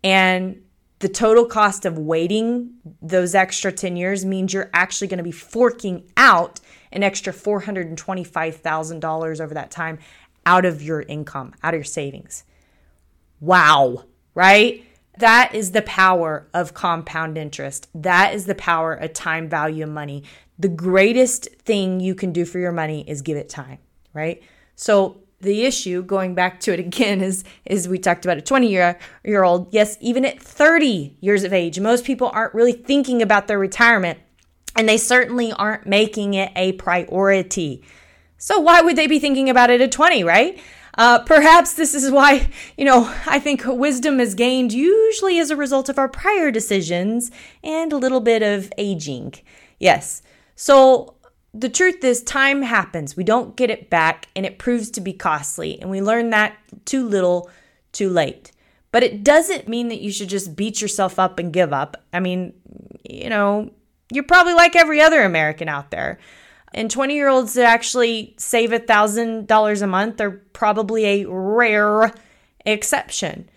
And 0.02 0.62
the 0.98 1.08
total 1.08 1.46
cost 1.46 1.84
of 1.84 1.96
waiting 1.96 2.72
those 3.00 3.36
extra 3.36 3.70
10 3.70 3.96
years 3.96 4.24
means 4.24 4.52
you're 4.52 4.70
actually 4.74 5.06
going 5.06 5.18
to 5.18 5.24
be 5.24 5.30
forking 5.30 6.10
out 6.16 6.58
an 6.90 7.04
extra 7.04 7.32
$425,000 7.32 9.40
over 9.40 9.54
that 9.54 9.70
time 9.70 10.00
out 10.44 10.64
of 10.64 10.82
your 10.82 11.02
income, 11.02 11.54
out 11.62 11.74
of 11.74 11.78
your 11.78 11.84
savings. 11.84 12.42
Wow, 13.40 14.06
right? 14.34 14.84
That 15.18 15.54
is 15.54 15.72
the 15.72 15.82
power 15.82 16.46
of 16.54 16.74
compound 16.74 17.36
interest. 17.36 17.88
That 17.94 18.34
is 18.34 18.46
the 18.46 18.54
power 18.54 18.94
of 18.94 19.12
time 19.12 19.48
value 19.48 19.84
of 19.84 19.90
money. 19.90 20.22
The 20.58 20.68
greatest 20.68 21.48
thing 21.62 21.98
you 22.00 22.14
can 22.14 22.32
do 22.32 22.44
for 22.44 22.58
your 22.58 22.72
money 22.72 23.04
is 23.08 23.22
give 23.22 23.36
it 23.36 23.48
time, 23.48 23.78
right? 24.12 24.42
So 24.76 25.22
the 25.40 25.64
issue 25.64 26.02
going 26.02 26.34
back 26.34 26.60
to 26.60 26.72
it 26.72 26.80
again 26.80 27.20
is 27.20 27.44
is 27.64 27.88
we 27.88 27.98
talked 27.98 28.24
about 28.24 28.38
a 28.38 28.42
20 28.42 28.68
year 28.68 28.98
year 29.24 29.44
old 29.44 29.72
yes 29.72 29.96
even 30.00 30.24
at 30.24 30.40
30 30.40 31.16
years 31.20 31.44
of 31.44 31.52
age 31.52 31.78
most 31.78 32.04
people 32.04 32.28
aren't 32.32 32.54
really 32.54 32.72
thinking 32.72 33.22
about 33.22 33.46
their 33.46 33.58
retirement 33.58 34.18
and 34.74 34.88
they 34.88 34.96
certainly 34.96 35.52
aren't 35.52 35.86
making 35.86 36.34
it 36.34 36.50
a 36.56 36.72
priority 36.72 37.84
so 38.36 38.58
why 38.58 38.80
would 38.80 38.96
they 38.96 39.06
be 39.06 39.20
thinking 39.20 39.48
about 39.48 39.70
it 39.70 39.80
at 39.80 39.92
20 39.92 40.24
right 40.24 40.60
uh, 40.98 41.20
perhaps 41.20 41.72
this 41.74 41.94
is 41.94 42.10
why 42.10 42.50
you 42.76 42.84
know 42.84 43.12
i 43.26 43.38
think 43.38 43.62
wisdom 43.64 44.20
is 44.20 44.34
gained 44.34 44.72
usually 44.72 45.38
as 45.38 45.50
a 45.50 45.56
result 45.56 45.88
of 45.88 45.98
our 45.98 46.08
prior 46.08 46.50
decisions 46.50 47.30
and 47.64 47.92
a 47.92 47.96
little 47.96 48.20
bit 48.20 48.42
of 48.42 48.70
aging 48.76 49.32
yes 49.78 50.22
so 50.54 51.14
the 51.54 51.68
truth 51.68 52.04
is, 52.04 52.22
time 52.22 52.62
happens. 52.62 53.16
We 53.16 53.24
don't 53.24 53.56
get 53.56 53.70
it 53.70 53.90
back, 53.90 54.26
and 54.36 54.44
it 54.44 54.58
proves 54.58 54.90
to 54.92 55.00
be 55.00 55.12
costly. 55.12 55.80
And 55.80 55.90
we 55.90 56.02
learn 56.02 56.30
that 56.30 56.56
too 56.84 57.08
little, 57.08 57.50
too 57.92 58.10
late. 58.10 58.52
But 58.92 59.02
it 59.02 59.24
doesn't 59.24 59.68
mean 59.68 59.88
that 59.88 60.00
you 60.00 60.10
should 60.10 60.28
just 60.28 60.56
beat 60.56 60.80
yourself 60.80 61.18
up 61.18 61.38
and 61.38 61.52
give 61.52 61.72
up. 61.72 62.02
I 62.12 62.20
mean, 62.20 62.54
you 63.08 63.28
know, 63.28 63.70
you're 64.12 64.24
probably 64.24 64.54
like 64.54 64.76
every 64.76 65.00
other 65.00 65.22
American 65.22 65.68
out 65.68 65.90
there. 65.90 66.18
And 66.74 66.90
20 66.90 67.14
year 67.14 67.28
olds 67.28 67.54
that 67.54 67.64
actually 67.64 68.34
save 68.36 68.70
$1,000 68.70 69.82
a 69.82 69.86
month 69.86 70.20
are 70.20 70.30
probably 70.52 71.04
a 71.06 71.28
rare 71.28 72.12
exception. 72.64 73.48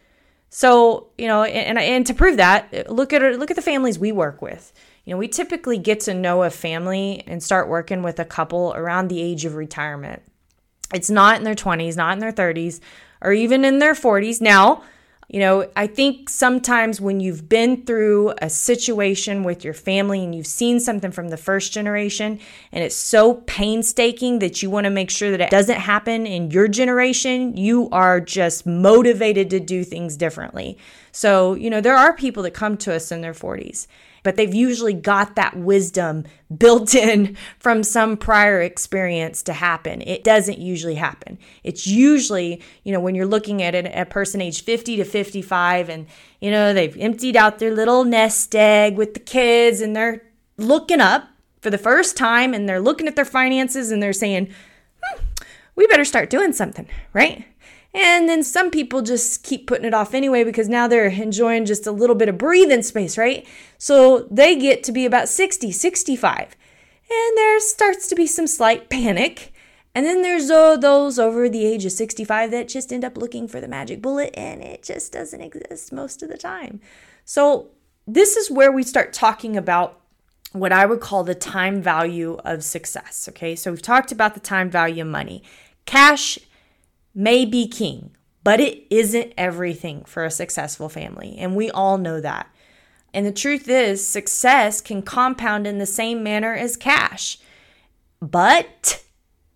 So, 0.49 1.07
you 1.17 1.27
know, 1.27 1.43
and, 1.43 1.77
and 1.77 2.05
to 2.07 2.13
prove 2.13 2.37
that, 2.37 2.89
look 2.89 3.13
at 3.13 3.21
look 3.39 3.51
at 3.51 3.55
the 3.55 3.61
families 3.61 3.97
we 3.97 4.11
work 4.11 4.41
with. 4.41 4.73
You 5.05 5.13
know, 5.13 5.17
we 5.17 5.27
typically 5.27 5.77
get 5.77 6.01
to 6.01 6.13
know 6.13 6.43
a 6.43 6.49
family 6.49 7.23
and 7.25 7.41
start 7.41 7.69
working 7.69 8.03
with 8.03 8.19
a 8.19 8.25
couple 8.25 8.73
around 8.75 9.07
the 9.07 9.21
age 9.21 9.45
of 9.45 9.55
retirement. 9.55 10.21
It's 10.93 11.09
not 11.09 11.37
in 11.37 11.43
their 11.43 11.55
20s, 11.55 11.95
not 11.95 12.13
in 12.13 12.19
their 12.19 12.33
30s, 12.33 12.81
or 13.21 13.31
even 13.31 13.63
in 13.63 13.79
their 13.79 13.93
40s. 13.93 14.41
Now, 14.41 14.83
you 15.31 15.39
know, 15.39 15.65
I 15.77 15.87
think 15.87 16.27
sometimes 16.27 16.99
when 16.99 17.21
you've 17.21 17.47
been 17.47 17.85
through 17.85 18.33
a 18.41 18.49
situation 18.49 19.43
with 19.43 19.63
your 19.63 19.73
family 19.73 20.21
and 20.25 20.35
you've 20.35 20.45
seen 20.45 20.81
something 20.81 21.09
from 21.09 21.29
the 21.29 21.37
first 21.37 21.71
generation 21.71 22.37
and 22.73 22.83
it's 22.83 22.97
so 22.97 23.35
painstaking 23.35 24.39
that 24.39 24.61
you 24.61 24.69
want 24.69 24.83
to 24.83 24.89
make 24.89 25.09
sure 25.09 25.31
that 25.31 25.39
it 25.39 25.49
doesn't 25.49 25.79
happen 25.79 26.27
in 26.27 26.51
your 26.51 26.67
generation, 26.67 27.55
you 27.55 27.87
are 27.93 28.19
just 28.19 28.65
motivated 28.65 29.49
to 29.51 29.61
do 29.61 29.85
things 29.85 30.17
differently. 30.17 30.77
So, 31.13 31.53
you 31.53 31.69
know, 31.69 31.79
there 31.79 31.95
are 31.95 32.13
people 32.13 32.43
that 32.43 32.51
come 32.51 32.75
to 32.79 32.93
us 32.93 33.09
in 33.09 33.21
their 33.21 33.33
40s 33.33 33.87
but 34.23 34.35
they've 34.35 34.53
usually 34.53 34.93
got 34.93 35.35
that 35.35 35.57
wisdom 35.57 36.25
built 36.55 36.93
in 36.95 37.35
from 37.59 37.83
some 37.83 38.17
prior 38.17 38.61
experience 38.61 39.43
to 39.43 39.53
happen. 39.53 40.01
It 40.01 40.23
doesn't 40.23 40.59
usually 40.59 40.95
happen. 40.95 41.37
It's 41.63 41.87
usually, 41.87 42.61
you 42.83 42.91
know, 42.91 42.99
when 42.99 43.15
you're 43.15 43.25
looking 43.25 43.61
at 43.61 43.75
a 43.75 44.05
person 44.05 44.41
age 44.41 44.63
50 44.63 44.97
to 44.97 45.03
55 45.03 45.89
and, 45.89 46.07
you 46.39 46.51
know, 46.51 46.73
they've 46.73 46.97
emptied 46.97 47.35
out 47.35 47.59
their 47.59 47.73
little 47.73 48.03
nest 48.03 48.55
egg 48.55 48.97
with 48.97 49.13
the 49.13 49.19
kids 49.19 49.81
and 49.81 49.95
they're 49.95 50.23
looking 50.57 51.01
up 51.01 51.27
for 51.61 51.69
the 51.69 51.77
first 51.77 52.17
time 52.17 52.53
and 52.53 52.67
they're 52.67 52.81
looking 52.81 53.07
at 53.07 53.15
their 53.15 53.25
finances 53.25 53.91
and 53.91 54.01
they're 54.01 54.13
saying, 54.13 54.51
hmm, 55.01 55.23
we 55.75 55.87
better 55.87 56.05
start 56.05 56.29
doing 56.29 56.53
something, 56.53 56.87
right? 57.13 57.45
And 57.93 58.29
then 58.29 58.43
some 58.43 58.71
people 58.71 59.01
just 59.01 59.43
keep 59.43 59.67
putting 59.67 59.85
it 59.85 59.93
off 59.93 60.13
anyway 60.13 60.43
because 60.43 60.69
now 60.69 60.87
they're 60.87 61.07
enjoying 61.07 61.65
just 61.65 61.85
a 61.85 61.91
little 61.91 62.15
bit 62.15 62.29
of 62.29 62.37
breathing 62.37 62.83
space, 62.83 63.17
right? 63.17 63.45
So 63.77 64.27
they 64.31 64.55
get 64.55 64.83
to 64.83 64.91
be 64.91 65.05
about 65.05 65.27
60, 65.27 65.71
65. 65.71 66.55
And 67.09 67.37
there 67.37 67.59
starts 67.59 68.07
to 68.07 68.15
be 68.15 68.27
some 68.27 68.47
slight 68.47 68.89
panic. 68.89 69.53
And 69.93 70.05
then 70.05 70.21
there's 70.21 70.47
those 70.47 71.19
over 71.19 71.49
the 71.49 71.65
age 71.65 71.83
of 71.83 71.91
65 71.91 72.51
that 72.51 72.69
just 72.69 72.93
end 72.93 73.03
up 73.03 73.17
looking 73.17 73.49
for 73.49 73.59
the 73.59 73.67
magic 73.67 74.01
bullet 74.01 74.33
and 74.35 74.61
it 74.61 74.83
just 74.83 75.11
doesn't 75.11 75.41
exist 75.41 75.91
most 75.91 76.23
of 76.23 76.29
the 76.29 76.37
time. 76.37 76.79
So, 77.25 77.71
this 78.07 78.35
is 78.35 78.49
where 78.49 78.71
we 78.71 78.83
start 78.83 79.13
talking 79.13 79.55
about 79.55 80.01
what 80.53 80.71
I 80.71 80.85
would 80.85 81.01
call 81.01 81.23
the 81.23 81.35
time 81.35 81.81
value 81.81 82.37
of 82.43 82.63
success. 82.63 83.27
Okay, 83.29 83.55
so 83.55 83.71
we've 83.71 83.81
talked 83.81 84.11
about 84.11 84.33
the 84.33 84.39
time 84.39 84.69
value 84.69 85.03
of 85.03 85.09
money. 85.09 85.43
Cash 85.85 86.39
may 87.13 87.45
be 87.45 87.67
king, 87.67 88.15
but 88.43 88.59
it 88.59 88.85
isn't 88.89 89.33
everything 89.37 90.03
for 90.05 90.25
a 90.25 90.31
successful 90.31 90.89
family. 90.89 91.35
And 91.37 91.55
we 91.55 91.69
all 91.71 91.97
know 91.97 92.21
that. 92.21 92.47
And 93.13 93.25
the 93.25 93.31
truth 93.31 93.67
is, 93.67 94.07
success 94.07 94.79
can 94.81 95.01
compound 95.01 95.67
in 95.67 95.77
the 95.77 95.85
same 95.85 96.23
manner 96.23 96.53
as 96.53 96.77
cash, 96.77 97.37
but 98.21 99.03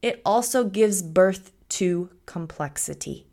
it 0.02 0.22
also 0.26 0.66
gives 0.66 1.02
birth 1.02 1.52
to 1.70 2.10
complexity. 2.26 3.28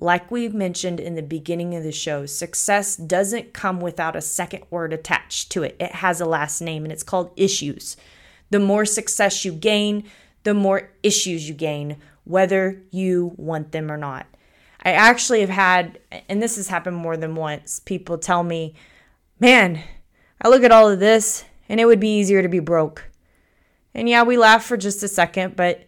Like 0.00 0.30
we 0.30 0.48
mentioned 0.48 1.00
in 1.00 1.16
the 1.16 1.22
beginning 1.22 1.74
of 1.74 1.82
the 1.82 1.90
show, 1.90 2.24
success 2.24 2.96
doesn't 2.96 3.52
come 3.52 3.80
without 3.80 4.14
a 4.14 4.20
second 4.20 4.64
word 4.70 4.92
attached 4.92 5.50
to 5.52 5.64
it. 5.64 5.76
It 5.80 5.92
has 5.96 6.20
a 6.20 6.26
last 6.26 6.60
name 6.60 6.84
and 6.84 6.92
it's 6.92 7.02
called 7.02 7.32
issues. 7.36 7.96
The 8.50 8.60
more 8.60 8.84
success 8.84 9.44
you 9.44 9.52
gain, 9.52 10.04
the 10.44 10.54
more 10.54 10.90
issues 11.02 11.48
you 11.48 11.54
gain, 11.54 11.96
whether 12.28 12.82
you 12.90 13.32
want 13.36 13.72
them 13.72 13.90
or 13.90 13.96
not. 13.96 14.26
I 14.84 14.92
actually 14.92 15.40
have 15.40 15.50
had, 15.50 15.98
and 16.28 16.42
this 16.42 16.56
has 16.56 16.68
happened 16.68 16.96
more 16.96 17.16
than 17.16 17.34
once, 17.34 17.80
people 17.80 18.18
tell 18.18 18.42
me, 18.42 18.74
man, 19.40 19.82
I 20.40 20.48
look 20.48 20.62
at 20.62 20.70
all 20.70 20.88
of 20.88 21.00
this 21.00 21.44
and 21.68 21.80
it 21.80 21.86
would 21.86 22.00
be 22.00 22.18
easier 22.18 22.42
to 22.42 22.48
be 22.48 22.60
broke. 22.60 23.10
And 23.94 24.08
yeah, 24.08 24.22
we 24.22 24.36
laugh 24.36 24.64
for 24.64 24.76
just 24.76 25.02
a 25.02 25.08
second, 25.08 25.56
but 25.56 25.86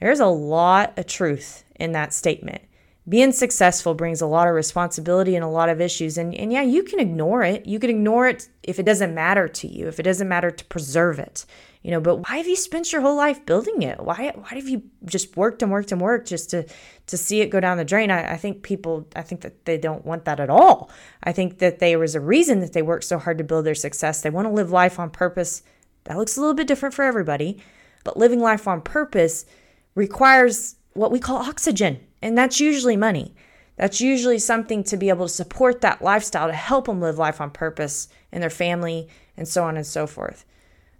there's 0.00 0.20
a 0.20 0.26
lot 0.26 0.98
of 0.98 1.06
truth 1.06 1.64
in 1.74 1.92
that 1.92 2.12
statement. 2.12 2.62
Being 3.08 3.32
successful 3.32 3.94
brings 3.94 4.20
a 4.20 4.26
lot 4.26 4.46
of 4.46 4.54
responsibility 4.54 5.34
and 5.34 5.44
a 5.44 5.48
lot 5.48 5.68
of 5.68 5.80
issues. 5.80 6.18
And, 6.18 6.34
and 6.34 6.52
yeah, 6.52 6.62
you 6.62 6.82
can 6.82 7.00
ignore 7.00 7.42
it. 7.42 7.66
You 7.66 7.78
can 7.78 7.90
ignore 7.90 8.28
it 8.28 8.48
if 8.62 8.78
it 8.78 8.84
doesn't 8.84 9.14
matter 9.14 9.48
to 9.48 9.66
you, 9.66 9.88
if 9.88 9.98
it 9.98 10.04
doesn't 10.04 10.28
matter 10.28 10.50
to 10.50 10.64
preserve 10.66 11.18
it 11.18 11.44
you 11.82 11.90
know 11.90 12.00
but 12.00 12.16
why 12.16 12.36
have 12.36 12.46
you 12.46 12.56
spent 12.56 12.92
your 12.92 13.00
whole 13.00 13.16
life 13.16 13.44
building 13.46 13.82
it 13.82 13.98
why 14.00 14.32
why 14.34 14.48
have 14.50 14.68
you 14.68 14.82
just 15.04 15.36
worked 15.36 15.62
and 15.62 15.70
worked 15.70 15.92
and 15.92 16.00
worked 16.00 16.28
just 16.28 16.50
to 16.50 16.66
to 17.06 17.16
see 17.16 17.40
it 17.40 17.48
go 17.48 17.60
down 17.60 17.78
the 17.78 17.84
drain 17.84 18.10
I, 18.10 18.32
I 18.32 18.36
think 18.36 18.62
people 18.62 19.08
i 19.16 19.22
think 19.22 19.40
that 19.42 19.64
they 19.64 19.78
don't 19.78 20.04
want 20.04 20.24
that 20.26 20.40
at 20.40 20.50
all 20.50 20.90
i 21.22 21.32
think 21.32 21.58
that 21.58 21.78
there 21.78 21.98
was 21.98 22.14
a 22.14 22.20
reason 22.20 22.60
that 22.60 22.72
they 22.72 22.82
worked 22.82 23.04
so 23.04 23.18
hard 23.18 23.38
to 23.38 23.44
build 23.44 23.64
their 23.64 23.74
success 23.74 24.20
they 24.20 24.30
want 24.30 24.46
to 24.46 24.52
live 24.52 24.70
life 24.70 24.98
on 24.98 25.10
purpose 25.10 25.62
that 26.04 26.16
looks 26.16 26.36
a 26.36 26.40
little 26.40 26.54
bit 26.54 26.66
different 26.66 26.94
for 26.94 27.04
everybody 27.04 27.62
but 28.04 28.16
living 28.16 28.40
life 28.40 28.68
on 28.68 28.80
purpose 28.80 29.46
requires 29.94 30.76
what 30.92 31.12
we 31.12 31.18
call 31.18 31.38
oxygen 31.38 32.00
and 32.22 32.36
that's 32.36 32.60
usually 32.60 32.96
money 32.96 33.34
that's 33.76 34.00
usually 34.00 34.38
something 34.38 34.84
to 34.84 34.96
be 34.96 35.08
able 35.08 35.26
to 35.26 35.32
support 35.32 35.80
that 35.80 36.02
lifestyle 36.02 36.48
to 36.48 36.52
help 36.52 36.86
them 36.86 37.00
live 37.00 37.18
life 37.18 37.40
on 37.40 37.50
purpose 37.50 38.08
and 38.30 38.42
their 38.42 38.50
family 38.50 39.08
and 39.36 39.48
so 39.48 39.64
on 39.64 39.76
and 39.76 39.86
so 39.86 40.06
forth 40.06 40.44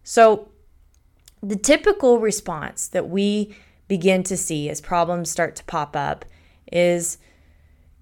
so 0.03 0.51
the 1.43 1.57
typical 1.57 2.19
response 2.19 2.89
that 2.89 3.09
we 3.09 3.55
begin 3.89 4.23
to 4.23 4.37
see 4.37 4.69
as 4.69 4.81
problems 4.81 5.31
start 5.31 5.57
to 5.57 5.65
pop 5.65 5.97
up 5.97 6.25
is, 6.71 7.19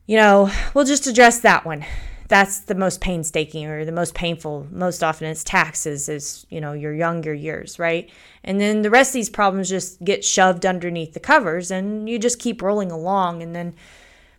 you 0.07 0.17
know, 0.17 0.51
we'll 0.75 0.85
just 0.85 1.07
address 1.07 1.41
that 1.41 1.65
one. 1.65 1.85
That's 2.29 2.61
the 2.61 2.75
most 2.75 3.01
painstaking 3.01 3.67
or 3.67 3.85
the 3.85 3.93
most 3.93 4.15
painful. 4.15 4.67
Most 4.71 5.03
often 5.03 5.29
it's 5.29 5.43
taxes, 5.43 6.09
is, 6.09 6.47
you 6.51 6.61
know, 6.61 6.75
your 6.75 6.95
younger 6.95 7.33
years, 7.33 7.79
right? 7.79 8.11
And 8.45 8.61
then 8.61 8.83
the 8.83 8.91
rest 8.91 9.11
of 9.11 9.15
these 9.15 9.31
problems 9.31 9.71
just 9.71 10.05
get 10.05 10.25
shoved 10.25 10.67
underneath 10.67 11.15
the 11.15 11.21
covers 11.21 11.71
and 11.71 12.09
you 12.09 12.19
just 12.19 12.39
keep 12.39 12.61
rolling 12.61 12.93
along. 12.93 13.43
And 13.43 13.57
then 13.57 13.75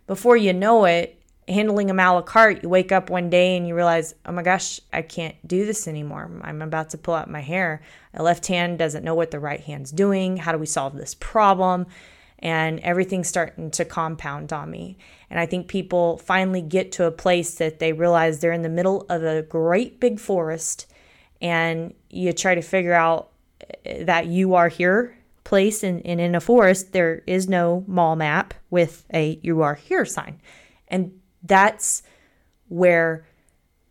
before 0.06 0.36
you 0.36 0.52
know 0.52 0.84
it, 0.84 1.20
handling 1.48 1.90
a 1.90 1.94
la 1.94 2.22
carte, 2.22 2.62
you 2.62 2.68
wake 2.68 2.92
up 2.92 3.10
one 3.10 3.28
day 3.28 3.56
and 3.56 3.66
you 3.66 3.74
realize, 3.74 4.14
oh 4.24 4.32
my 4.32 4.42
gosh, 4.42 4.80
I 4.92 5.02
can't 5.02 5.36
do 5.46 5.66
this 5.66 5.88
anymore. 5.88 6.30
I'm 6.42 6.62
about 6.62 6.90
to 6.90 6.98
pull 6.98 7.14
out 7.14 7.28
my 7.28 7.40
hair. 7.40 7.82
My 8.14 8.22
left 8.22 8.46
hand 8.46 8.78
doesn't 8.78 9.04
know 9.04 9.14
what 9.14 9.32
the 9.32 9.40
right 9.40 9.60
hand's 9.60 9.90
doing. 9.90 10.36
How 10.36 10.52
do 10.52 10.58
we 10.58 10.66
solve 10.66 10.94
this 10.94 11.14
problem? 11.14 11.86
And 12.40 12.80
everything's 12.80 13.28
starting 13.28 13.70
to 13.72 13.84
compound 13.84 14.52
on 14.52 14.70
me. 14.70 14.96
And 15.28 15.38
I 15.38 15.46
think 15.46 15.68
people 15.68 16.18
finally 16.18 16.62
get 16.62 16.92
to 16.92 17.04
a 17.04 17.10
place 17.10 17.54
that 17.56 17.78
they 17.78 17.92
realize 17.92 18.40
they're 18.40 18.52
in 18.52 18.62
the 18.62 18.68
middle 18.68 19.04
of 19.08 19.22
a 19.22 19.42
great 19.42 20.00
big 20.00 20.18
forest 20.18 20.86
and 21.42 21.94
you 22.08 22.32
try 22.32 22.54
to 22.54 22.62
figure 22.62 22.94
out 22.94 23.30
eh, 23.84 24.04
that 24.04 24.26
you 24.26 24.54
are 24.54 24.68
here 24.68 25.16
place 25.44 25.82
and, 25.82 26.04
and 26.06 26.20
in 26.20 26.34
a 26.34 26.40
forest 26.40 26.92
there 26.92 27.22
is 27.26 27.48
no 27.48 27.82
mall 27.86 28.14
map 28.14 28.54
with 28.68 29.04
a 29.12 29.40
you 29.42 29.62
are 29.62 29.74
here 29.74 30.04
sign 30.04 30.40
and 30.88 31.18
that's 31.42 32.02
where 32.68 33.24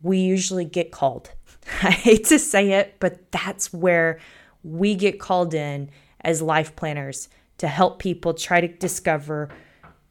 we 0.01 0.19
usually 0.19 0.65
get 0.65 0.91
called. 0.91 1.31
I 1.83 1.91
hate 1.91 2.25
to 2.25 2.39
say 2.39 2.73
it, 2.73 2.95
but 2.99 3.31
that's 3.31 3.73
where 3.73 4.19
we 4.63 4.95
get 4.95 5.19
called 5.19 5.53
in 5.53 5.89
as 6.21 6.41
life 6.41 6.75
planners 6.75 7.29
to 7.59 7.67
help 7.67 7.99
people 7.99 8.33
try 8.33 8.59
to 8.59 8.67
discover 8.67 9.49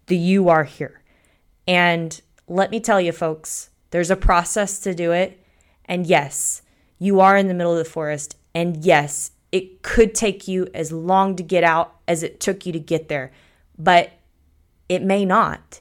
the 0.06 0.16
you 0.16 0.48
are 0.48 0.64
here. 0.64 1.02
And 1.66 2.18
let 2.46 2.70
me 2.70 2.80
tell 2.80 3.00
you, 3.00 3.12
folks, 3.12 3.70
there's 3.90 4.10
a 4.10 4.16
process 4.16 4.80
to 4.80 4.94
do 4.94 5.12
it. 5.12 5.42
And 5.84 6.06
yes, 6.06 6.62
you 6.98 7.20
are 7.20 7.36
in 7.36 7.48
the 7.48 7.54
middle 7.54 7.72
of 7.72 7.78
the 7.78 7.90
forest. 7.90 8.36
And 8.54 8.84
yes, 8.84 9.32
it 9.52 9.82
could 9.82 10.14
take 10.14 10.48
you 10.48 10.68
as 10.74 10.92
long 10.92 11.36
to 11.36 11.42
get 11.42 11.64
out 11.64 11.96
as 12.06 12.22
it 12.22 12.40
took 12.40 12.66
you 12.66 12.72
to 12.72 12.80
get 12.80 13.08
there. 13.08 13.32
But 13.78 14.12
it 14.88 15.02
may 15.02 15.24
not. 15.24 15.80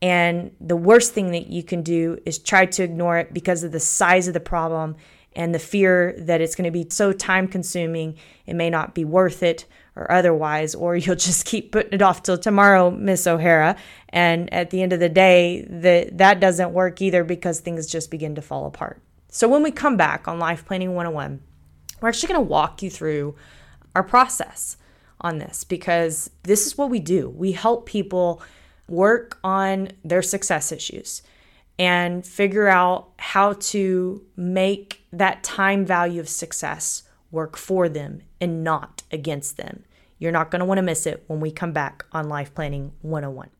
And 0.00 0.52
the 0.60 0.76
worst 0.76 1.12
thing 1.12 1.32
that 1.32 1.48
you 1.48 1.62
can 1.62 1.82
do 1.82 2.18
is 2.24 2.38
try 2.38 2.66
to 2.66 2.82
ignore 2.82 3.18
it 3.18 3.34
because 3.34 3.64
of 3.64 3.72
the 3.72 3.80
size 3.80 4.28
of 4.28 4.34
the 4.34 4.40
problem 4.40 4.96
and 5.38 5.54
the 5.54 5.58
fear 5.60 6.16
that 6.18 6.40
it's 6.40 6.56
going 6.56 6.64
to 6.64 6.70
be 6.72 6.84
so 6.90 7.12
time 7.12 7.46
consuming, 7.46 8.16
it 8.44 8.54
may 8.54 8.68
not 8.68 8.92
be 8.92 9.04
worth 9.04 9.40
it 9.44 9.66
or 9.94 10.10
otherwise, 10.10 10.74
or 10.74 10.96
you'll 10.96 11.14
just 11.14 11.46
keep 11.46 11.70
putting 11.70 11.92
it 11.92 12.02
off 12.02 12.24
till 12.24 12.36
tomorrow, 12.36 12.90
Miss 12.90 13.24
O'Hara. 13.26 13.76
And 14.08 14.52
at 14.52 14.70
the 14.70 14.82
end 14.82 14.92
of 14.92 14.98
the 14.98 15.08
day, 15.08 15.64
that 15.70 16.18
that 16.18 16.40
doesn't 16.40 16.72
work 16.72 17.00
either 17.00 17.22
because 17.22 17.60
things 17.60 17.86
just 17.86 18.10
begin 18.10 18.34
to 18.34 18.42
fall 18.42 18.66
apart. 18.66 19.00
So 19.28 19.46
when 19.46 19.62
we 19.62 19.70
come 19.70 19.96
back 19.96 20.26
on 20.26 20.40
Life 20.40 20.66
Planning 20.66 20.94
101, 20.94 21.40
we're 22.00 22.08
actually 22.08 22.32
going 22.32 22.44
to 22.44 22.50
walk 22.50 22.82
you 22.82 22.90
through 22.90 23.36
our 23.94 24.02
process 24.02 24.76
on 25.20 25.38
this 25.38 25.62
because 25.62 26.30
this 26.42 26.66
is 26.66 26.76
what 26.76 26.90
we 26.90 26.98
do. 26.98 27.28
We 27.28 27.52
help 27.52 27.86
people 27.86 28.42
work 28.88 29.38
on 29.44 29.90
their 30.04 30.22
success 30.22 30.72
issues 30.72 31.22
and 31.78 32.26
figure 32.26 32.68
out 32.68 33.10
how 33.18 33.52
to 33.52 34.24
make 34.36 35.04
that 35.12 35.44
time 35.44 35.86
value 35.86 36.20
of 36.20 36.28
success 36.28 37.04
work 37.30 37.56
for 37.56 37.88
them 37.88 38.20
and 38.40 38.64
not 38.64 39.02
against 39.12 39.56
them. 39.56 39.84
You're 40.18 40.32
not 40.32 40.50
going 40.50 40.60
to 40.60 40.64
want 40.64 40.78
to 40.78 40.82
miss 40.82 41.06
it 41.06 41.22
when 41.28 41.38
we 41.38 41.52
come 41.52 41.72
back 41.72 42.04
on 42.10 42.28
Life 42.28 42.54
Planning 42.54 42.92
101. 43.02 43.50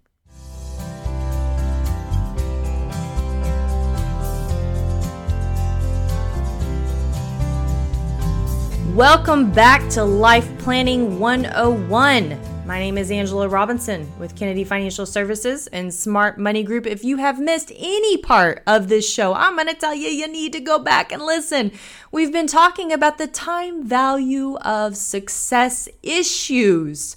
Welcome 8.96 9.52
back 9.52 9.88
to 9.90 10.02
Life 10.02 10.50
Planning 10.58 11.20
101. 11.20 12.57
My 12.68 12.78
name 12.78 12.98
is 12.98 13.10
Angela 13.10 13.48
Robinson 13.48 14.12
with 14.18 14.36
Kennedy 14.36 14.62
Financial 14.62 15.06
Services 15.06 15.68
and 15.68 15.92
Smart 15.94 16.36
Money 16.36 16.62
Group. 16.62 16.86
If 16.86 17.02
you 17.02 17.16
have 17.16 17.40
missed 17.40 17.72
any 17.74 18.18
part 18.18 18.62
of 18.66 18.88
this 18.88 19.10
show, 19.10 19.32
I'm 19.32 19.54
going 19.54 19.68
to 19.68 19.74
tell 19.74 19.94
you 19.94 20.08
you 20.08 20.28
need 20.28 20.52
to 20.52 20.60
go 20.60 20.78
back 20.78 21.10
and 21.10 21.22
listen. 21.22 21.72
We've 22.12 22.30
been 22.30 22.46
talking 22.46 22.92
about 22.92 23.16
the 23.16 23.26
time 23.26 23.84
value 23.84 24.56
of 24.58 24.98
success 24.98 25.88
issues. 26.02 27.16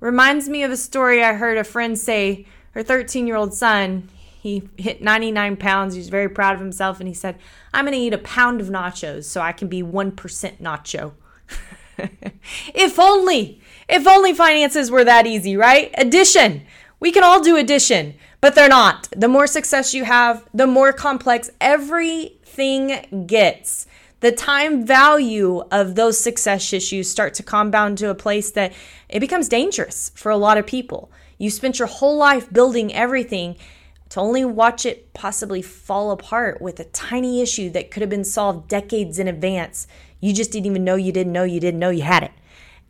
Reminds 0.00 0.48
me 0.48 0.62
of 0.62 0.70
a 0.70 0.78
story 0.78 1.22
I 1.22 1.34
heard 1.34 1.58
a 1.58 1.64
friend 1.64 1.98
say 1.98 2.46
her 2.70 2.82
13 2.82 3.26
year 3.26 3.36
old 3.36 3.52
son, 3.52 4.08
he 4.40 4.66
hit 4.78 5.02
99 5.02 5.58
pounds. 5.58 5.94
He's 5.94 6.08
very 6.08 6.30
proud 6.30 6.54
of 6.54 6.60
himself. 6.60 7.00
And 7.00 7.06
he 7.06 7.12
said, 7.12 7.36
I'm 7.74 7.84
going 7.84 7.92
to 7.92 8.02
eat 8.02 8.14
a 8.14 8.18
pound 8.18 8.62
of 8.62 8.68
nachos 8.68 9.24
so 9.24 9.42
I 9.42 9.52
can 9.52 9.68
be 9.68 9.82
1% 9.82 10.14
nacho. 10.58 11.12
if 12.74 12.98
only, 12.98 13.60
if 13.90 14.06
only 14.06 14.32
finances 14.32 14.90
were 14.90 15.04
that 15.04 15.26
easy, 15.26 15.56
right? 15.56 15.92
Addition. 15.98 16.62
We 17.00 17.12
can 17.12 17.24
all 17.24 17.40
do 17.40 17.56
addition, 17.56 18.14
but 18.40 18.54
they're 18.54 18.68
not. 18.68 19.08
The 19.16 19.28
more 19.28 19.46
success 19.46 19.94
you 19.94 20.04
have, 20.04 20.44
the 20.52 20.66
more 20.66 20.92
complex 20.92 21.50
everything 21.60 23.24
gets. 23.26 23.86
The 24.20 24.32
time 24.32 24.84
value 24.84 25.62
of 25.70 25.94
those 25.94 26.18
success 26.18 26.74
issues 26.74 27.10
start 27.10 27.32
to 27.34 27.42
compound 27.42 27.96
to 27.98 28.10
a 28.10 28.14
place 28.14 28.50
that 28.50 28.74
it 29.08 29.20
becomes 29.20 29.48
dangerous 29.48 30.12
for 30.14 30.30
a 30.30 30.36
lot 30.36 30.58
of 30.58 30.66
people. 30.66 31.10
You 31.38 31.48
spent 31.48 31.78
your 31.78 31.88
whole 31.88 32.18
life 32.18 32.52
building 32.52 32.92
everything 32.92 33.56
to 34.10 34.20
only 34.20 34.44
watch 34.44 34.84
it 34.84 35.14
possibly 35.14 35.62
fall 35.62 36.10
apart 36.10 36.60
with 36.60 36.78
a 36.80 36.84
tiny 36.84 37.40
issue 37.40 37.70
that 37.70 37.90
could 37.90 38.02
have 38.02 38.10
been 38.10 38.24
solved 38.24 38.68
decades 38.68 39.18
in 39.18 39.26
advance. 39.26 39.86
You 40.20 40.34
just 40.34 40.52
didn't 40.52 40.66
even 40.66 40.84
know 40.84 40.96
you 40.96 41.12
didn't 41.12 41.32
know 41.32 41.44
you 41.44 41.60
didn't 41.60 41.80
know 41.80 41.88
you 41.90 42.02
had 42.02 42.24
it. 42.24 42.32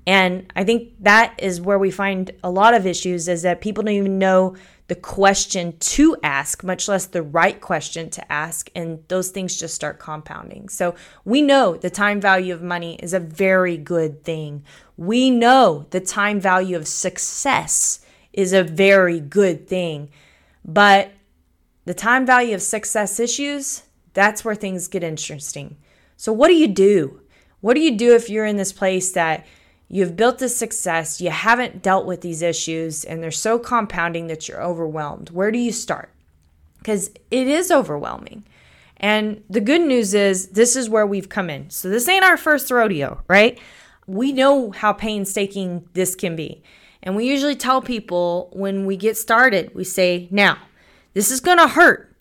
And 0.06 0.50
I 0.56 0.64
think 0.64 0.94
that 1.00 1.34
is 1.38 1.60
where 1.60 1.78
we 1.78 1.90
find 1.90 2.30
a 2.42 2.50
lot 2.50 2.74
of 2.74 2.86
issues 2.86 3.28
is 3.28 3.42
that 3.42 3.60
people 3.60 3.84
don't 3.84 3.94
even 3.94 4.18
know 4.18 4.56
the 4.88 4.94
question 4.96 5.76
to 5.78 6.16
ask, 6.24 6.64
much 6.64 6.88
less 6.88 7.06
the 7.06 7.22
right 7.22 7.60
question 7.60 8.10
to 8.10 8.32
ask. 8.32 8.70
And 8.74 9.04
those 9.06 9.28
things 9.28 9.56
just 9.56 9.74
start 9.74 10.00
compounding. 10.00 10.68
So 10.68 10.96
we 11.24 11.42
know 11.42 11.76
the 11.76 11.90
time 11.90 12.20
value 12.20 12.52
of 12.52 12.60
money 12.60 12.96
is 12.96 13.14
a 13.14 13.20
very 13.20 13.76
good 13.76 14.24
thing. 14.24 14.64
We 14.96 15.30
know 15.30 15.86
the 15.90 16.00
time 16.00 16.40
value 16.40 16.76
of 16.76 16.88
success 16.88 18.04
is 18.32 18.52
a 18.52 18.64
very 18.64 19.20
good 19.20 19.68
thing. 19.68 20.10
But 20.64 21.12
the 21.84 21.94
time 21.94 22.26
value 22.26 22.54
of 22.54 22.62
success 22.62 23.20
issues, 23.20 23.84
that's 24.12 24.44
where 24.44 24.54
things 24.54 24.88
get 24.88 25.04
interesting. 25.04 25.76
So, 26.16 26.32
what 26.32 26.48
do 26.48 26.54
you 26.54 26.68
do? 26.68 27.20
What 27.60 27.74
do 27.74 27.80
you 27.80 27.96
do 27.96 28.14
if 28.14 28.28
you're 28.28 28.44
in 28.44 28.56
this 28.56 28.72
place 28.72 29.12
that 29.12 29.46
you've 29.90 30.16
built 30.16 30.38
this 30.38 30.56
success, 30.56 31.20
you 31.20 31.30
haven't 31.30 31.82
dealt 31.82 32.06
with 32.06 32.20
these 32.20 32.40
issues, 32.40 33.04
and 33.04 33.22
they're 33.22 33.30
so 33.30 33.58
compounding 33.58 34.28
that 34.28 34.48
you're 34.48 34.62
overwhelmed? 34.62 35.30
Where 35.30 35.50
do 35.50 35.58
you 35.58 35.72
start? 35.72 36.10
Because 36.78 37.10
it 37.30 37.46
is 37.48 37.70
overwhelming. 37.70 38.44
And 38.96 39.42
the 39.50 39.60
good 39.60 39.80
news 39.80 40.14
is, 40.14 40.48
this 40.48 40.76
is 40.76 40.88
where 40.88 41.06
we've 41.06 41.28
come 41.28 41.50
in. 41.50 41.70
So, 41.70 41.88
this 41.88 42.08
ain't 42.08 42.24
our 42.24 42.36
first 42.36 42.70
rodeo, 42.70 43.22
right? 43.28 43.58
We 44.06 44.32
know 44.32 44.70
how 44.70 44.92
painstaking 44.92 45.88
this 45.94 46.14
can 46.14 46.36
be. 46.36 46.62
And 47.02 47.16
we 47.16 47.26
usually 47.26 47.56
tell 47.56 47.80
people 47.82 48.50
when 48.52 48.86
we 48.86 48.96
get 48.96 49.16
started, 49.16 49.74
we 49.74 49.84
say, 49.84 50.28
now, 50.30 50.58
this 51.14 51.30
is 51.30 51.40
to 51.40 51.68
hurt 51.68 52.14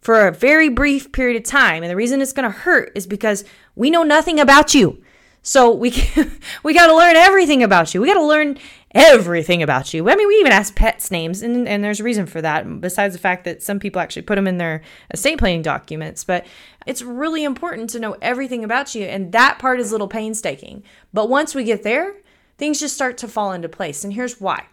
for 0.00 0.26
a 0.26 0.32
very 0.32 0.68
brief 0.68 1.12
period 1.12 1.36
of 1.36 1.44
time. 1.44 1.82
And 1.82 1.90
the 1.90 1.96
reason 1.96 2.20
it's 2.20 2.32
to 2.44 2.50
hurt 2.50 2.92
is 2.94 3.06
because 3.06 3.44
we 3.74 3.90
know 3.90 4.02
nothing 4.02 4.38
about 4.38 4.74
you. 4.74 5.02
So 5.44 5.70
we 5.70 5.90
we 6.64 6.72
got 6.74 6.88
to 6.88 6.96
learn 6.96 7.16
everything 7.16 7.62
about 7.62 7.94
you. 7.94 8.00
We 8.00 8.08
got 8.08 8.14
to 8.14 8.24
learn 8.24 8.58
everything 8.92 9.62
about 9.62 9.92
you. 9.92 10.08
I 10.08 10.16
mean, 10.16 10.26
we 10.26 10.36
even 10.36 10.52
ask 10.52 10.74
pets 10.74 11.10
names, 11.10 11.42
and, 11.42 11.68
and 11.68 11.84
there's 11.84 12.00
a 12.00 12.04
reason 12.04 12.24
for 12.24 12.40
that, 12.40 12.80
besides 12.80 13.14
the 13.14 13.20
fact 13.20 13.44
that 13.44 13.62
some 13.62 13.78
people 13.78 14.00
actually 14.00 14.22
put 14.22 14.36
them 14.36 14.46
in 14.46 14.56
their 14.56 14.80
estate 15.12 15.38
planning 15.38 15.60
documents. 15.60 16.24
But 16.24 16.46
it's 16.86 17.02
really 17.02 17.44
important 17.44 17.90
to 17.90 18.00
know 18.00 18.16
everything 18.22 18.64
about 18.64 18.94
you, 18.94 19.04
and 19.04 19.32
that 19.32 19.58
part 19.58 19.80
is 19.80 19.90
a 19.90 19.94
little 19.94 20.08
painstaking. 20.08 20.82
But 21.12 21.28
once 21.28 21.54
we 21.54 21.62
get 21.62 21.82
there, 21.82 22.16
things 22.56 22.80
just 22.80 22.94
start 22.94 23.18
to 23.18 23.28
fall 23.28 23.52
into 23.52 23.68
place. 23.68 24.02
And 24.02 24.14
here's 24.14 24.40
why 24.40 24.66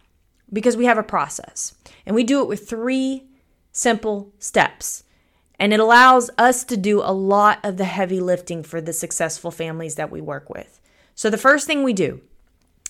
because 0.53 0.77
we 0.77 0.85
have 0.85 0.97
a 0.97 1.03
process, 1.03 1.75
and 2.05 2.15
we 2.15 2.23
do 2.23 2.41
it 2.41 2.47
with 2.47 2.69
three 2.69 3.25
simple 3.73 4.31
steps. 4.39 5.03
And 5.61 5.73
it 5.73 5.79
allows 5.79 6.31
us 6.39 6.63
to 6.63 6.75
do 6.75 7.01
a 7.01 7.13
lot 7.13 7.59
of 7.63 7.77
the 7.77 7.83
heavy 7.83 8.19
lifting 8.19 8.63
for 8.63 8.81
the 8.81 8.91
successful 8.91 9.51
families 9.51 9.93
that 9.93 10.09
we 10.09 10.19
work 10.19 10.49
with. 10.49 10.81
So, 11.13 11.29
the 11.29 11.37
first 11.37 11.67
thing 11.67 11.83
we 11.83 11.93
do 11.93 12.19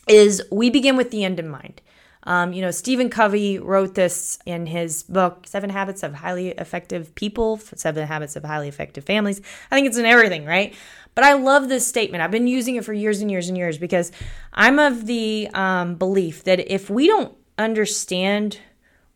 is 0.07 0.41
we 0.49 0.69
begin 0.69 0.95
with 0.95 1.11
the 1.11 1.25
end 1.25 1.37
in 1.37 1.49
mind. 1.49 1.81
Um, 2.23 2.53
you 2.53 2.61
know, 2.61 2.71
Stephen 2.71 3.09
Covey 3.09 3.59
wrote 3.59 3.95
this 3.95 4.39
in 4.45 4.67
his 4.67 5.03
book, 5.03 5.47
Seven 5.47 5.69
Habits 5.69 6.01
of 6.01 6.13
Highly 6.13 6.51
Effective 6.51 7.13
People, 7.13 7.57
Seven 7.57 8.07
Habits 8.07 8.37
of 8.37 8.45
Highly 8.45 8.69
Effective 8.69 9.03
Families. 9.03 9.41
I 9.69 9.75
think 9.75 9.87
it's 9.87 9.97
in 9.97 10.05
everything, 10.05 10.45
right? 10.45 10.73
But 11.13 11.25
I 11.25 11.33
love 11.33 11.67
this 11.67 11.85
statement. 11.85 12.23
I've 12.23 12.31
been 12.31 12.47
using 12.47 12.77
it 12.77 12.85
for 12.85 12.93
years 12.93 13.19
and 13.19 13.29
years 13.29 13.49
and 13.49 13.57
years 13.57 13.77
because 13.77 14.13
I'm 14.53 14.79
of 14.79 15.07
the 15.07 15.49
um, 15.53 15.95
belief 15.95 16.45
that 16.45 16.71
if 16.71 16.89
we 16.89 17.07
don't 17.07 17.35
understand 17.57 18.59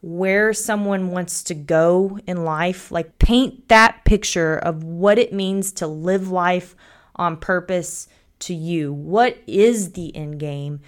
where 0.06 0.54
someone 0.54 1.10
wants 1.10 1.42
to 1.42 1.56
go 1.56 2.20
in 2.28 2.46
life, 2.46 2.92
like 2.92 3.18
paint 3.18 3.68
that 3.70 4.06
picture 4.06 4.56
of 4.56 4.84
what 4.84 5.18
it 5.18 5.34
means 5.34 5.72
to 5.72 5.88
live 5.88 6.30
life 6.30 6.76
on 7.16 7.36
purpose 7.36 8.08
to 8.38 8.54
you. 8.54 8.94
What 8.94 9.36
is 9.48 9.94
the 9.94 10.16
end 10.16 10.40
game? 10.40 10.80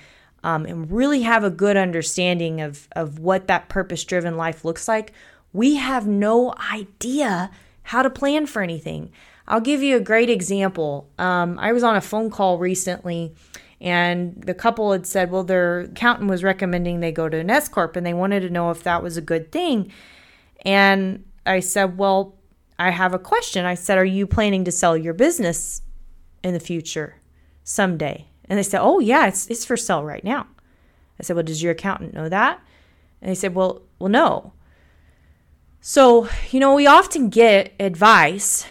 Um, 0.43 0.67
and 0.67 0.91
really 0.91 1.23
have 1.23 1.43
a 1.43 1.49
good 1.49 1.77
understanding 1.77 2.62
of, 2.62 2.88
of 2.91 3.17
what 3.17 3.47
that 3.47 3.69
purpose 3.69 4.03
driven 4.03 4.38
life 4.38 4.63
looks 4.63 4.88
like, 4.88 5.13
we 5.51 5.77
have 5.77 6.06
no 6.06 6.53
idea 6.71 7.49
how 7.82 8.03
to 8.03 8.12
plan 8.12 8.45
for 8.45 8.62
anything. 8.62 9.10
I'll 9.47 9.62
give 9.62 9.82
you 9.82 9.95
a 9.97 9.99
great 9.99 10.30
example. 10.30 11.10
Um, 11.17 11.58
I 11.58 11.73
was 11.73 11.82
on 11.82 11.95
a 11.95 12.01
phone 12.01 12.30
call 12.30 12.60
recently, 12.60 13.34
and 13.79 14.41
the 14.41 14.53
couple 14.53 14.91
had 14.91 15.05
said, 15.05 15.31
well, 15.31 15.43
their 15.43 15.81
accountant 15.81 16.29
was 16.29 16.43
recommending 16.43 16.99
they 16.99 17.11
go 17.11 17.29
to 17.29 17.37
an 17.37 17.49
S 17.49 17.67
Corp, 17.69 17.95
and 17.95 18.05
they 18.05 18.13
wanted 18.13 18.41
to 18.41 18.49
know 18.49 18.71
if 18.71 18.83
that 18.83 19.03
was 19.03 19.17
a 19.17 19.21
good 19.21 19.51
thing. 19.51 19.91
And 20.65 21.25
I 21.45 21.59
said, 21.59 21.97
well, 21.97 22.35
I 22.79 22.91
have 22.91 23.13
a 23.13 23.19
question. 23.19 23.65
I 23.65 23.75
said, 23.75 23.97
are 23.97 24.05
you 24.05 24.27
planning 24.27 24.63
to 24.65 24.71
sell 24.71 24.97
your 24.97 25.13
business 25.13 25.81
in 26.43 26.53
the 26.53 26.59
future 26.59 27.15
someday? 27.63 28.27
And 28.49 28.57
they 28.57 28.63
said, 28.63 28.81
oh, 28.81 28.99
yeah, 28.99 29.27
it's, 29.27 29.47
it's 29.47 29.65
for 29.65 29.77
sale 29.77 30.03
right 30.03 30.23
now. 30.23 30.47
I 31.19 31.23
said, 31.23 31.35
well, 31.35 31.43
does 31.43 31.61
your 31.61 31.71
accountant 31.71 32.13
know 32.13 32.29
that? 32.29 32.59
And 33.21 33.29
they 33.29 33.35
said, 33.35 33.55
well, 33.55 33.81
well, 33.99 34.09
no. 34.09 34.53
So, 35.81 36.29
you 36.51 36.59
know, 36.59 36.75
we 36.75 36.87
often 36.87 37.29
get 37.29 37.73
advice 37.79 38.65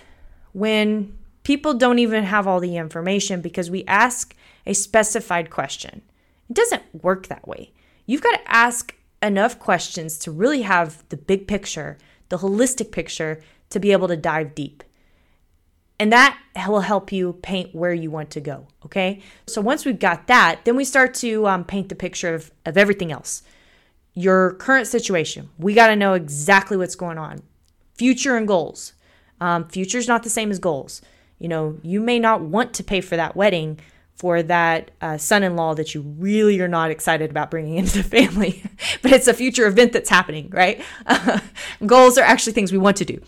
when 0.53 1.17
people 1.43 1.75
don't 1.75 1.99
even 1.99 2.25
have 2.25 2.47
all 2.47 2.61
the 2.61 2.77
information 2.77 3.41
because 3.41 3.71
we 3.71 3.85
ask 3.87 4.35
a 4.67 4.75
specified 4.75 5.51
question. 5.51 6.03
It 6.51 6.57
doesn't 6.57 6.83
work 7.03 7.27
that 7.29 7.47
way. 7.47 7.73
You've 8.07 8.23
got 8.23 8.37
to 8.37 8.51
ask 8.51 8.95
enough 9.23 9.59
questions 9.59 10.19
to 10.19 10.31
really 10.31 10.63
have 10.63 11.03
the 11.09 11.17
big 11.17 11.47
picture, 11.49 11.99
the 12.29 12.39
holistic 12.39 12.93
picture, 12.93 13.41
to 13.71 13.81
be 13.81 13.93
able 13.93 14.09
to 14.09 14.17
dive 14.17 14.55
deep. 14.55 14.85
And 15.99 16.13
that 16.13 16.39
will 16.69 16.81
help 16.81 17.11
you 17.11 17.33
paint 17.43 17.75
where 17.75 17.95
you 17.95 18.11
want 18.11 18.31
to 18.31 18.41
go. 18.41 18.69
Okay. 18.85 19.23
So 19.47 19.61
once 19.61 19.85
we've 19.85 19.99
got 19.99 20.27
that, 20.27 20.61
then 20.65 20.77
we 20.77 20.85
start 20.85 21.15
to 21.15 21.47
um, 21.49 21.65
paint 21.65 21.89
the 21.89 21.95
picture 21.95 22.35
of, 22.35 22.51
of 22.67 22.77
everything 22.77 23.11
else. 23.11 23.43
your 24.17 24.55
current 24.55 24.89
situation. 24.89 25.51
We 25.59 25.75
got 25.75 25.89
to 25.89 25.97
know 25.97 26.15
exactly 26.15 26.77
what's 26.77 26.97
going 26.97 27.19
on. 27.19 27.43
Future 27.95 28.37
and 28.37 28.49
goals. 28.49 28.95
Um, 29.41 29.69
future 29.69 29.99
is 29.99 30.09
not 30.09 30.23
the 30.23 30.31
same 30.31 30.51
as 30.51 30.59
goals. 30.59 31.03
You 31.39 31.49
know, 31.49 31.79
you 31.83 32.01
may 32.01 32.19
not 32.19 32.41
want 32.41 32.73
to 32.75 32.83
pay 32.83 33.03
for 33.03 33.17
that 33.17 33.37
wedding 33.37 33.79
for 34.17 34.43
that 34.43 34.91
uh, 35.01 35.19
son-in-law 35.19 35.75
that 35.75 35.95
you 35.95 36.01
really 36.01 36.59
are 36.61 36.69
not 36.69 36.91
excited 36.91 37.31
about 37.31 37.51
bringing 37.51 37.77
into 37.77 38.03
the 38.03 38.05
family, 38.23 38.63
but 39.03 39.13
it's 39.13 39.29
a 39.29 39.35
future 39.35 39.67
event 39.67 39.93
that's 39.93 40.09
happening, 40.09 40.51
right? 40.51 40.83
Goals 41.87 42.19
are 42.19 42.25
actually 42.25 42.55
things 42.55 42.73
we 42.73 42.79
want 42.79 42.97
to 42.97 43.05
do. 43.05 43.21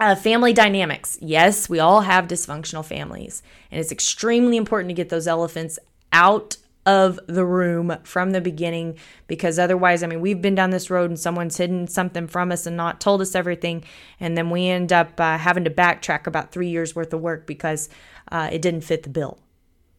Uh, 0.00 0.14
family 0.14 0.52
dynamics. 0.52 1.18
Yes, 1.20 1.68
we 1.68 1.80
all 1.80 2.02
have 2.02 2.28
dysfunctional 2.28 2.84
families, 2.84 3.42
and 3.70 3.80
it's 3.80 3.90
extremely 3.90 4.56
important 4.56 4.90
to 4.90 4.94
get 4.94 5.08
those 5.08 5.26
elephants 5.26 5.78
out 6.12 6.56
of 6.86 7.18
the 7.26 7.44
room 7.44 7.94
from 8.02 8.30
the 8.30 8.40
beginning 8.40 8.96
because 9.26 9.58
otherwise, 9.58 10.02
I 10.02 10.06
mean, 10.06 10.20
we've 10.20 10.40
been 10.40 10.54
down 10.54 10.70
this 10.70 10.88
road 10.88 11.10
and 11.10 11.18
someone's 11.18 11.56
hidden 11.56 11.86
something 11.86 12.26
from 12.26 12.50
us 12.50 12.64
and 12.64 12.76
not 12.76 13.00
told 13.00 13.20
us 13.20 13.34
everything, 13.34 13.82
and 14.20 14.38
then 14.38 14.50
we 14.50 14.68
end 14.68 14.92
up 14.92 15.18
uh, 15.18 15.36
having 15.36 15.64
to 15.64 15.70
backtrack 15.70 16.26
about 16.26 16.52
three 16.52 16.68
years 16.68 16.94
worth 16.94 17.12
of 17.12 17.20
work 17.20 17.46
because 17.46 17.88
uh, 18.30 18.48
it 18.52 18.62
didn't 18.62 18.82
fit 18.82 19.02
the 19.02 19.10
bill. 19.10 19.38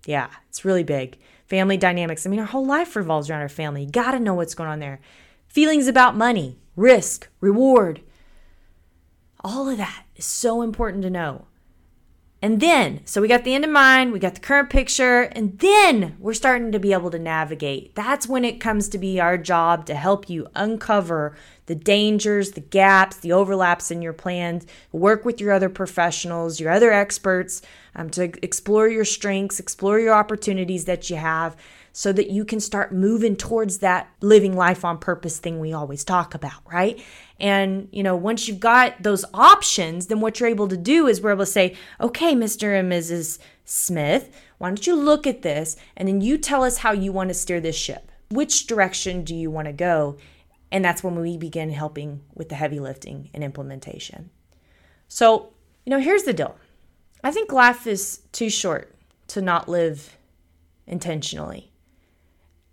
Yeah, 0.05 0.29
it's 0.47 0.65
really 0.65 0.83
big. 0.83 1.17
Family 1.47 1.77
dynamics. 1.77 2.25
I 2.25 2.29
mean, 2.29 2.39
our 2.39 2.45
whole 2.45 2.65
life 2.65 2.95
revolves 2.95 3.29
around 3.29 3.41
our 3.41 3.49
family. 3.49 3.83
You 3.83 3.91
got 3.91 4.11
to 4.11 4.19
know 4.19 4.33
what's 4.33 4.55
going 4.55 4.69
on 4.69 4.79
there. 4.79 4.99
Feelings 5.47 5.87
about 5.87 6.15
money, 6.15 6.59
risk, 6.75 7.27
reward. 7.41 8.01
All 9.41 9.69
of 9.69 9.77
that 9.77 10.05
is 10.15 10.25
so 10.25 10.61
important 10.61 11.03
to 11.03 11.09
know. 11.09 11.47
And 12.41 12.61
then, 12.61 13.01
so 13.03 13.19
we 13.19 13.27
got 13.27 13.43
the 13.43 13.53
end 13.53 13.65
in 13.65 13.71
mind, 13.71 14.13
we 14.13 14.19
got 14.19 14.33
the 14.33 14.39
current 14.39 14.69
picture, 14.69 15.23
and 15.23 15.59
then 15.59 16.15
we're 16.19 16.33
starting 16.33 16.71
to 16.71 16.79
be 16.79 16.93
able 16.93 17.11
to 17.11 17.19
navigate. 17.19 17.95
That's 17.95 18.27
when 18.27 18.45
it 18.45 18.61
comes 18.61 18.87
to 18.89 18.97
be 18.97 19.19
our 19.19 19.37
job 19.37 19.85
to 19.87 19.95
help 19.95 20.29
you 20.29 20.47
uncover 20.55 21.35
the 21.65 21.75
dangers, 21.75 22.51
the 22.51 22.61
gaps, 22.61 23.17
the 23.17 23.33
overlaps 23.33 23.91
in 23.91 24.01
your 24.01 24.13
plans, 24.13 24.65
work 24.93 25.25
with 25.25 25.41
your 25.41 25.51
other 25.51 25.69
professionals, 25.69 26.61
your 26.61 26.71
other 26.71 26.93
experts 26.93 27.61
um, 27.93 28.09
to 28.11 28.31
explore 28.43 28.87
your 28.87 29.05
strengths, 29.05 29.59
explore 29.59 29.99
your 29.99 30.13
opportunities 30.13 30.85
that 30.85 31.09
you 31.09 31.17
have 31.17 31.57
so 31.91 32.13
that 32.13 32.29
you 32.29 32.45
can 32.45 32.59
start 32.59 32.93
moving 32.93 33.35
towards 33.35 33.79
that 33.79 34.09
living 34.21 34.55
life 34.55 34.85
on 34.85 34.97
purpose 34.97 35.39
thing 35.39 35.59
we 35.59 35.73
always 35.73 36.03
talk 36.03 36.33
about, 36.33 36.61
right? 36.71 37.03
And, 37.39 37.87
you 37.91 38.03
know, 38.03 38.15
once 38.15 38.47
you've 38.47 38.59
got 38.59 39.01
those 39.01 39.23
options, 39.33 40.07
then 40.07 40.19
what 40.19 40.39
you're 40.39 40.49
able 40.49 40.67
to 40.67 40.77
do 40.77 41.07
is 41.07 41.21
we're 41.21 41.31
able 41.31 41.45
to 41.45 41.51
say, 41.51 41.75
okay, 42.01 42.35
Mr. 42.35 42.77
and 42.77 42.91
Mrs. 42.91 43.39
Smith, 43.63 44.35
why 44.57 44.67
don't 44.69 44.85
you 44.85 44.95
look 44.95 45.25
at 45.25 45.41
this 45.41 45.77
and 45.95 46.07
then 46.07 46.21
you 46.21 46.37
tell 46.37 46.63
us 46.63 46.79
how 46.79 46.91
you 46.91 47.11
want 47.11 47.29
to 47.29 47.33
steer 47.33 47.61
this 47.61 47.77
ship? 47.77 48.11
Which 48.29 48.67
direction 48.67 49.23
do 49.23 49.33
you 49.33 49.49
want 49.49 49.67
to 49.67 49.73
go? 49.73 50.17
And 50.71 50.83
that's 50.83 51.03
when 51.03 51.15
we 51.15 51.37
begin 51.37 51.71
helping 51.71 52.21
with 52.35 52.49
the 52.49 52.55
heavy 52.55 52.79
lifting 52.79 53.29
and 53.33 53.43
implementation. 53.43 54.29
So, 55.07 55.53
you 55.85 55.91
know, 55.91 55.99
here's 55.99 56.23
the 56.23 56.33
deal 56.33 56.55
I 57.23 57.31
think 57.31 57.51
life 57.51 57.87
is 57.87 58.21
too 58.31 58.49
short 58.49 58.93
to 59.29 59.41
not 59.41 59.69
live 59.69 60.17
intentionally. 60.85 61.71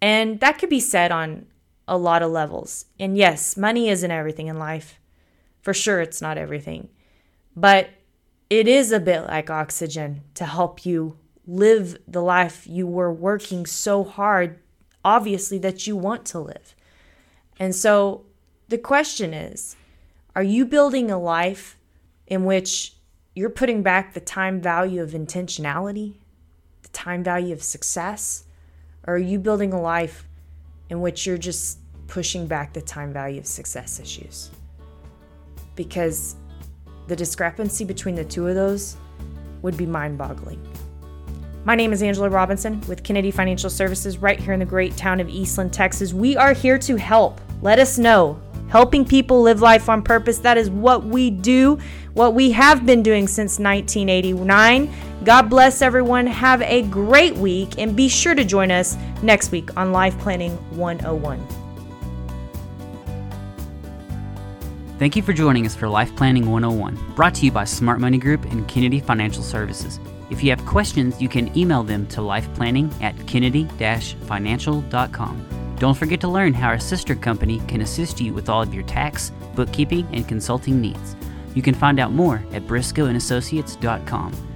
And 0.03 0.41
that 0.41 0.59
could 0.59 0.69
be 0.69 0.81
said 0.81 1.13
on 1.13 1.47
a 1.89 1.97
lot 1.97 2.23
of 2.23 2.31
levels. 2.31 2.87
And 2.99 3.17
yes, 3.17 3.57
money 3.57 3.89
isn't 3.89 4.11
everything 4.11 4.49
in 4.49 4.59
life. 4.59 4.99
For 5.61 5.75
sure, 5.75 6.01
it's 6.01 6.23
not 6.23 6.39
everything. 6.39 6.89
But 7.55 7.91
it 8.51 8.69
is 8.69 8.93
a 8.93 9.01
bit 9.01 9.23
like 9.23 9.51
oxygen 9.51 10.23
to 10.35 10.45
help 10.45 10.85
you 10.85 11.19
live 11.47 11.99
the 12.07 12.23
life 12.23 12.67
you 12.67 12.87
were 12.87 13.13
working 13.13 13.67
so 13.67 14.05
hard, 14.05 14.59
obviously, 15.05 15.59
that 15.59 15.87
you 15.87 15.97
want 15.97 16.25
to 16.27 16.41
live. 16.41 16.75
And 17.59 17.75
so 17.75 18.25
the 18.69 18.79
question 18.79 19.33
is 19.33 19.77
are 20.35 20.43
you 20.43 20.67
building 20.67 21.11
a 21.11 21.19
life 21.19 21.79
in 22.27 22.45
which 22.45 22.95
you're 23.35 23.51
putting 23.51 23.83
back 23.83 24.13
the 24.13 24.21
time 24.21 24.61
value 24.61 25.03
of 25.03 25.11
intentionality, 25.11 26.15
the 26.83 26.89
time 26.89 27.23
value 27.23 27.53
of 27.53 27.63
success? 27.63 28.45
Or 29.07 29.15
are 29.15 29.19
you 29.19 29.39
building 29.39 29.73
a 29.73 29.81
life 29.81 30.26
in 30.91 31.01
which 31.01 31.27
you're 31.27 31.39
just 31.39 31.79
pushing 32.07 32.47
back 32.47 32.73
the 32.73 32.81
time 32.81 33.13
value 33.13 33.39
of 33.39 33.47
success 33.47 34.01
issues. 34.01 34.51
Because 35.75 36.37
the 37.09 37.17
discrepancy 37.17 37.85
between 37.85 38.15
the 38.15 38.25
two 38.25 38.47
of 38.47 38.55
those 38.55 38.97
would 39.63 39.77
be 39.77 39.87
mind 39.87 40.19
boggling. 40.19 40.61
My 41.65 41.75
name 41.75 41.93
is 41.93 42.03
Angela 42.03 42.29
Robinson 42.29 42.81
with 42.83 43.03
Kennedy 43.03 43.33
Financial 43.33 43.69
Services 43.69 44.19
right 44.19 44.39
here 44.39 44.53
in 44.53 44.61
the 44.61 44.67
great 44.67 44.97
town 44.97 45.19
of 45.19 45.29
Eastland, 45.29 45.73
Texas. 45.73 46.15
We 46.15 46.37
are 46.37 46.53
here 46.53 46.79
to 46.79 46.97
help. 46.97 47.41
Let 47.61 47.81
us 47.81 47.99
know. 47.99 48.41
Helping 48.69 49.05
people 49.05 49.43
live 49.43 49.61
life 49.61 49.89
on 49.89 50.03
purpose. 50.03 50.39
That 50.39 50.59
is 50.59 50.71
what 50.71 51.05
we 51.05 51.31
do, 51.31 51.79
what 52.15 52.35
we 52.35 52.53
have 52.53 52.87
been 52.87 53.03
doing 53.03 53.27
since 53.27 53.59
1989. 53.59 54.93
God 55.27 55.51
bless 55.51 55.83
everyone. 55.83 56.27
Have 56.29 56.63
a 56.63 56.83
great 56.83 57.35
week 57.35 57.79
and 57.79 57.97
be 57.97 58.09
sure 58.09 58.37
to 58.37 58.45
join 58.45 58.71
us 58.71 58.97
next 59.23 59.51
week 59.51 59.77
on 59.77 59.91
Life 59.91 60.17
Planning 60.21 60.53
101. 60.77 61.45
Thank 65.01 65.17
you 65.17 65.23
for 65.23 65.33
joining 65.33 65.67
us 65.67 65.75
for 65.75 65.89
Life 65.89 66.15
Planning 66.15 66.49
101, 66.49 67.15
brought 67.17 67.35
to 67.35 67.45
you 67.45 67.51
by 67.51 67.65
Smart 67.65 67.99
Money 67.99 68.19
Group 68.19 68.45
and 68.45 68.69
Kennedy 68.69 69.01
Financial 69.01 69.43
Services. 69.43 69.99
If 70.31 70.45
you 70.45 70.51
have 70.51 70.65
questions, 70.65 71.21
you 71.21 71.29
can 71.29 71.59
email 71.59 71.83
them 71.83 72.07
to 72.09 72.21
lifeplanning 72.21 72.93
at 73.03 73.17
kennedy-financial.com. 73.27 75.77
Don't 75.81 75.99
forget 75.99 76.21
to 76.21 76.29
learn 76.29 76.55
how 76.55 76.69
our 76.69 76.79
sister 76.79 77.17
company 77.17 77.61
can 77.67 77.81
assist 77.81 78.21
you 78.21 78.33
with 78.33 78.49
all 78.49 78.63
of 78.63 78.73
your 78.73 78.85
tax, 78.85 79.33
bookkeeping, 79.57 80.07
and 80.13 80.29
consulting 80.29 80.81
needs. 80.81 81.17
You 81.57 81.63
can 81.63 81.75
find 81.75 81.99
out 81.99 82.13
more 82.13 82.45
at 82.53 82.69
briscoeandassociates.com. 82.69 84.56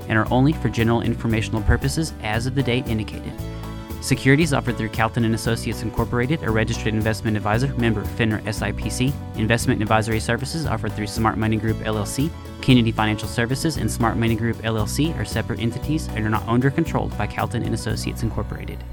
and 0.11 0.19
are 0.19 0.31
only 0.31 0.51
for 0.51 0.67
general 0.67 1.01
informational 1.01 1.61
purposes 1.63 2.13
as 2.21 2.45
of 2.45 2.53
the 2.53 2.61
date 2.61 2.85
indicated. 2.87 3.33
Securities 4.01 4.51
offered 4.51 4.77
through 4.77 4.89
Calton 4.89 5.23
and 5.23 5.33
Associates 5.33 5.83
Incorporated, 5.83 6.43
a 6.43 6.51
registered 6.51 6.93
investment 6.93 7.37
advisor, 7.37 7.73
member 7.75 8.03
FINRA 8.03 8.41
SIPC. 8.43 9.13
Investment 9.37 9.81
advisory 9.81 10.19
services 10.19 10.65
offered 10.65 10.91
through 10.93 11.07
Smart 11.07 11.37
Money 11.37 11.55
Group 11.55 11.77
LLC. 11.77 12.29
Kennedy 12.61 12.91
Financial 12.91 13.27
Services 13.27 13.77
and 13.77 13.89
Smart 13.89 14.17
Money 14.17 14.35
Group 14.35 14.57
LLC 14.57 15.17
are 15.17 15.25
separate 15.25 15.59
entities 15.59 16.07
and 16.09 16.25
are 16.25 16.29
not 16.29 16.45
owned 16.47 16.65
or 16.65 16.71
controlled 16.71 17.17
by 17.17 17.25
Calton 17.25 17.63
and 17.63 17.73
Associates 17.73 18.21
Incorporated. 18.21 18.83